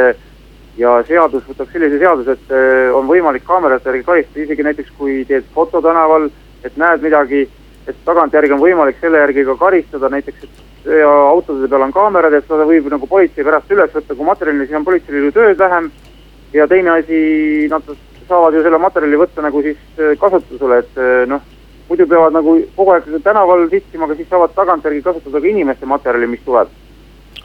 ja 0.78 0.92
seadus 1.06 1.42
võtab 1.48 1.72
sellise 1.72 1.98
seaduse, 1.98 2.36
et 2.36 2.52
on 2.94 3.08
võimalik 3.08 3.42
kaamerate 3.44 3.90
järgi 3.90 4.04
karistada, 4.06 4.44
isegi 4.44 4.62
näiteks 4.62 4.92
kui 4.98 5.24
teed 5.26 5.48
foto 5.54 5.80
tänaval, 5.82 6.28
et 6.62 6.76
näed 6.78 7.02
midagi, 7.02 7.48
et 7.88 8.00
tagantjärgi 8.04 8.52
on 8.52 8.62
võimalik 8.62 8.98
selle 9.00 9.22
järgi 9.22 9.44
ka 9.48 9.56
karistada, 9.60 10.10
näiteks 10.12 10.44
et 10.44 10.64
autode 11.04 11.68
peal 11.68 11.82
on 11.82 11.92
kaamerad, 11.92 12.34
et 12.34 12.46
seda 12.46 12.66
võib 12.68 12.88
nagu 12.92 13.06
politsei 13.06 13.44
pärast 13.44 13.70
üles 13.72 13.92
võtta 13.94 14.14
kui 14.14 14.26
materjali, 14.26 14.66
siis 14.66 14.78
on 14.78 14.86
politseil 14.86 15.28
ju 15.28 15.32
tööd 15.32 15.58
vähem. 15.58 15.90
ja 16.52 16.66
teine 16.66 16.90
asi, 16.90 17.68
nad 17.68 17.82
saavad 18.28 18.54
ju 18.54 18.62
selle 18.62 18.78
materjali 18.78 19.16
võtta 19.20 19.42
nagu 19.44 19.62
siis 19.62 19.78
äh, 19.98 20.14
kasutusele, 20.20 20.78
et 20.78 20.96
äh, 20.96 21.26
noh, 21.28 21.42
muidu 21.88 22.06
peavad 22.08 22.32
nagu 22.32 22.56
kogu 22.76 22.94
aeg 22.94 23.08
tänaval 23.24 23.68
sittima, 23.68 24.04
aga 24.04 24.16
siis 24.16 24.28
saavad 24.28 24.54
tagantjärgi 24.56 25.02
kasutada 25.02 25.40
ka 25.40 25.46
inimeste 25.46 25.86
materjali, 25.86 26.26
mis 26.26 26.44
tuleb. 26.44 26.68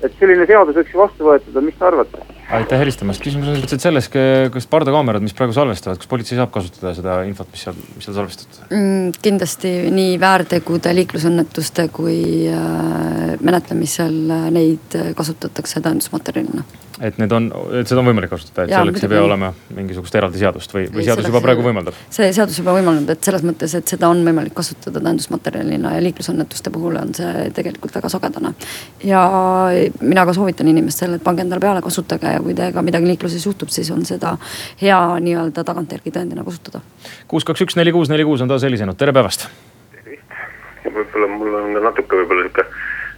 et 0.03 0.15
selline 0.19 0.45
seadus 0.45 0.75
võiks 0.75 0.93
ju 0.93 0.99
vastu 0.99 1.27
võetud, 1.27 1.61
mis 1.63 1.75
te 1.79 1.85
arvate? 1.85 2.23
Aitäh 2.51 2.79
helistamast, 2.79 3.23
küsimus 3.23 3.49
on 3.51 3.57
lihtsalt 3.57 3.83
selles, 3.83 4.09
kas 4.53 4.67
pardakaamerad, 4.71 5.23
mis 5.23 5.35
praegu 5.37 5.55
salvestavad, 5.55 5.99
kas 6.01 6.09
politsei 6.11 6.37
saab 6.39 6.51
kasutada 6.53 6.93
seda 6.97 7.17
infot, 7.27 7.49
mis 7.53 7.65
seal, 7.67 7.77
mis 7.95 8.07
seal 8.07 8.17
salvestatud 8.19 8.63
mm,? 8.69 9.17
kindlasti 9.23 9.73
nii 9.93 10.15
väärtegude, 10.21 10.93
liiklusõnnetuste 10.99 11.87
kui 11.95 12.21
äh, 12.51 13.35
menetlemisel 13.41 14.17
neid 14.53 14.97
kasutatakse 15.17 15.83
tõendusmaterjalina 15.83 16.65
et 17.01 17.17
need 17.17 17.31
on, 17.33 17.47
et 17.79 17.89
seda 17.89 18.01
on 18.01 18.07
võimalik 18.07 18.31
kasutada, 18.31 18.65
et 18.65 18.73
ja, 18.73 18.81
selleks 18.81 19.05
ei 19.05 19.11
pea 19.11 19.23
olema 19.25 19.49
mingisugust 19.73 20.15
eraldi 20.17 20.41
seadust 20.41 20.73
või, 20.75 20.85
või 20.93 21.05
seadus 21.07 21.27
juba 21.29 21.41
praegu 21.43 21.65
võimaldab? 21.65 21.97
see 22.13 22.29
seadus 22.35 22.59
juba 22.59 22.75
võimaldab, 22.75 23.15
et 23.15 23.27
selles 23.29 23.43
mõttes, 23.45 23.73
et 23.77 23.93
seda 23.95 24.09
on 24.13 24.21
võimalik 24.25 24.53
kasutada 24.57 25.01
tõendusmaterjalina 25.01 25.95
ja 25.95 26.03
liiklusõnnetuste 26.05 26.73
puhul 26.73 26.99
on 27.01 27.13
see 27.17 27.47
tegelikult 27.55 27.95
väga 27.97 28.11
sagedane. 28.13 28.53
ja 29.09 29.23
mina 30.01 30.25
ka 30.29 30.35
soovitan 30.37 30.69
inimestele, 30.69 31.17
et 31.17 31.25
pange 31.25 31.45
endale 31.45 31.63
peale, 31.63 31.81
kasutage 31.85 32.32
ja 32.33 32.41
kui 32.43 32.55
teiega 32.57 32.81
midagi 32.85 33.09
liikluses 33.11 33.45
juhtub, 33.45 33.71
siis 33.73 33.91
on 33.93 34.05
seda 34.09 34.35
hea 34.81 34.99
nii-öelda 35.27 35.63
tagantjärgi 35.63 36.13
tõendina 36.17 36.45
kasutada. 36.47 36.83
kuus, 37.27 37.45
kaks, 37.47 37.65
üks, 37.67 37.77
neli, 37.79 37.95
kuus, 37.95 38.11
neli, 38.11 38.25
kuus 38.27 38.41
on 38.41 38.51
taas 38.51 38.65
helisenud, 38.67 38.97
tere 38.97 39.13
päevast. 39.15 39.47
tervist, 39.93 40.37
võib-olla 40.83 41.31
mul 41.37 41.61
on 41.61 41.79
natuke 41.83 42.21
võib-olla 42.23 42.47
sihuke 42.49 42.67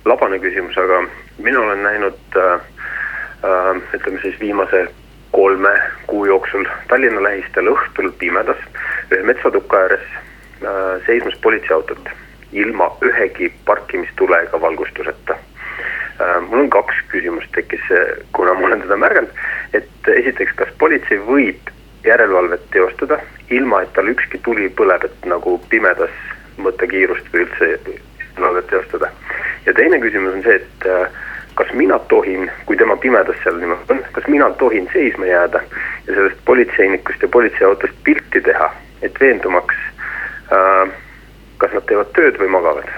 labane 0.05 0.39
küsimus, 0.39 0.77
aga 0.77 1.01
mina 1.41 1.59
olen 1.59 1.83
näinud 1.83 2.39
äh, 2.39 2.71
Äh, 3.45 3.81
ütleme 3.93 4.21
siis 4.21 4.39
viimase 4.39 4.87
kolme 5.31 5.69
kuu 6.07 6.25
jooksul 6.25 6.65
Tallinna 6.87 7.23
lähistel 7.23 7.67
õhtul 7.69 8.07
pimedas 8.17 8.61
ühe 9.11 9.21
metsatuka 9.27 9.81
ääres 9.83 10.05
äh, 10.15 11.03
seismas 11.05 11.35
politseiautot 11.43 12.09
ilma 12.53 12.87
ühegi 13.05 13.51
parkimistulega 13.67 14.61
valgustuseta. 14.61 15.37
Äh, 16.35 16.41
mul 16.49 16.59
on 16.59 16.69
kaks 16.69 16.95
küsimust 17.11 17.51
tekkis, 17.55 17.81
kuna 18.33 18.53
ma 18.53 18.67
olen 18.67 18.81
teda 18.81 18.97
märganud, 18.97 19.43
et 19.73 20.09
esiteks, 20.15 20.55
kas 20.59 20.71
politsei 20.79 21.19
võib 21.27 21.69
järelevalvet 22.05 22.65
teostada, 22.73 23.19
ilma 23.49 23.81
et 23.83 23.93
tal 23.93 24.09
ükski 24.11 24.39
tuli 24.45 24.69
põleb, 24.69 25.05
et 25.07 25.29
nagu 25.29 25.57
pimedas 25.69 26.13
mõttekiirust 26.61 27.31
või 27.33 27.45
üldse 27.45 27.71
järelevalvet 27.71 28.67
teostada. 28.71 29.11
ja 29.65 29.73
teine 29.73 29.99
küsimus 29.99 30.33
on 30.33 30.43
see, 30.43 30.55
et 30.55 30.87
kas 31.55 31.71
mina 31.73 31.99
tohin, 32.11 32.51
kui 32.65 32.77
tema 32.77 32.97
pimedas 32.97 33.37
seal 33.43 33.57
niimoodi 33.59 33.95
on, 33.95 34.03
kas 34.11 34.27
mina 34.27 34.49
tohin 34.59 34.89
seisma 34.93 35.25
jääda 35.25 35.61
ja 36.07 36.13
sellest 36.13 36.45
politseinikust 36.45 37.21
ja 37.21 37.27
politseiautost 37.27 37.97
pilti 38.03 38.41
teha, 38.41 38.69
et 39.01 39.19
veendumaks 39.19 39.75
äh,, 40.51 40.93
kas 41.57 41.73
nad 41.73 41.87
teevad 41.89 42.13
tööd 42.13 42.39
või 42.41 42.51
magavad. 42.59 42.89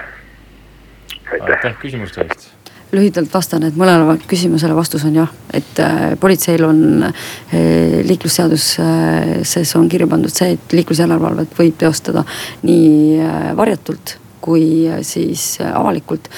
aitäh 1.32 1.74
küsimuste 1.80 2.24
eest 2.24 2.57
lühidalt 2.92 3.32
vastan, 3.32 3.64
et 3.68 3.76
mõlemale 3.76 4.18
küsimusele 4.28 4.76
vastus 4.76 5.04
on 5.08 5.16
jah, 5.20 5.32
et 5.54 5.80
äh, 5.82 6.14
politseil 6.20 6.64
on 6.64 7.08
äh, 7.08 7.18
liiklusseaduses 8.06 9.74
on 9.76 9.88
kirja 9.90 10.08
pandud 10.10 10.32
see, 10.32 10.54
et 10.56 10.76
liiklusjärelevalvet 10.76 11.52
võib 11.58 11.76
teostada 11.80 12.24
nii 12.64 13.20
äh, 13.20 13.50
varjatult 13.58 14.16
kui 14.48 14.86
siis 15.04 15.58
avalikult 15.66 16.28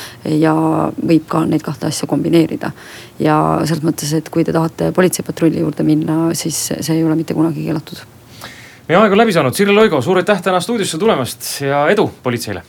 ja 0.40 0.54
võib 0.96 1.26
ka 1.30 1.44
neid 1.46 1.62
kahte 1.62 1.86
asja 1.90 2.08
kombineerida. 2.10 2.72
ja 3.20 3.36
selles 3.68 3.84
mõttes, 3.84 4.10
et 4.16 4.30
kui 4.32 4.42
te 4.42 4.54
tahate 4.56 4.88
politseipatrulli 4.96 5.60
juurde 5.60 5.86
minna, 5.86 6.16
siis 6.34 6.58
see 6.72 6.96
ei 6.96 7.04
ole 7.04 7.14
mitte 7.20 7.36
kunagi 7.36 7.68
keelatud. 7.68 8.02
meie 8.88 8.98
aeg 8.98 9.14
on 9.14 9.22
läbi 9.22 9.36
saanud, 9.36 9.54
Sirle 9.54 9.76
Loigo, 9.76 10.02
suur 10.02 10.24
aitäh 10.24 10.42
täna 10.42 10.64
stuudiosse 10.64 10.98
tulemast 10.98 11.54
ja 11.68 11.86
edu 11.92 12.10
politseile 12.24 12.64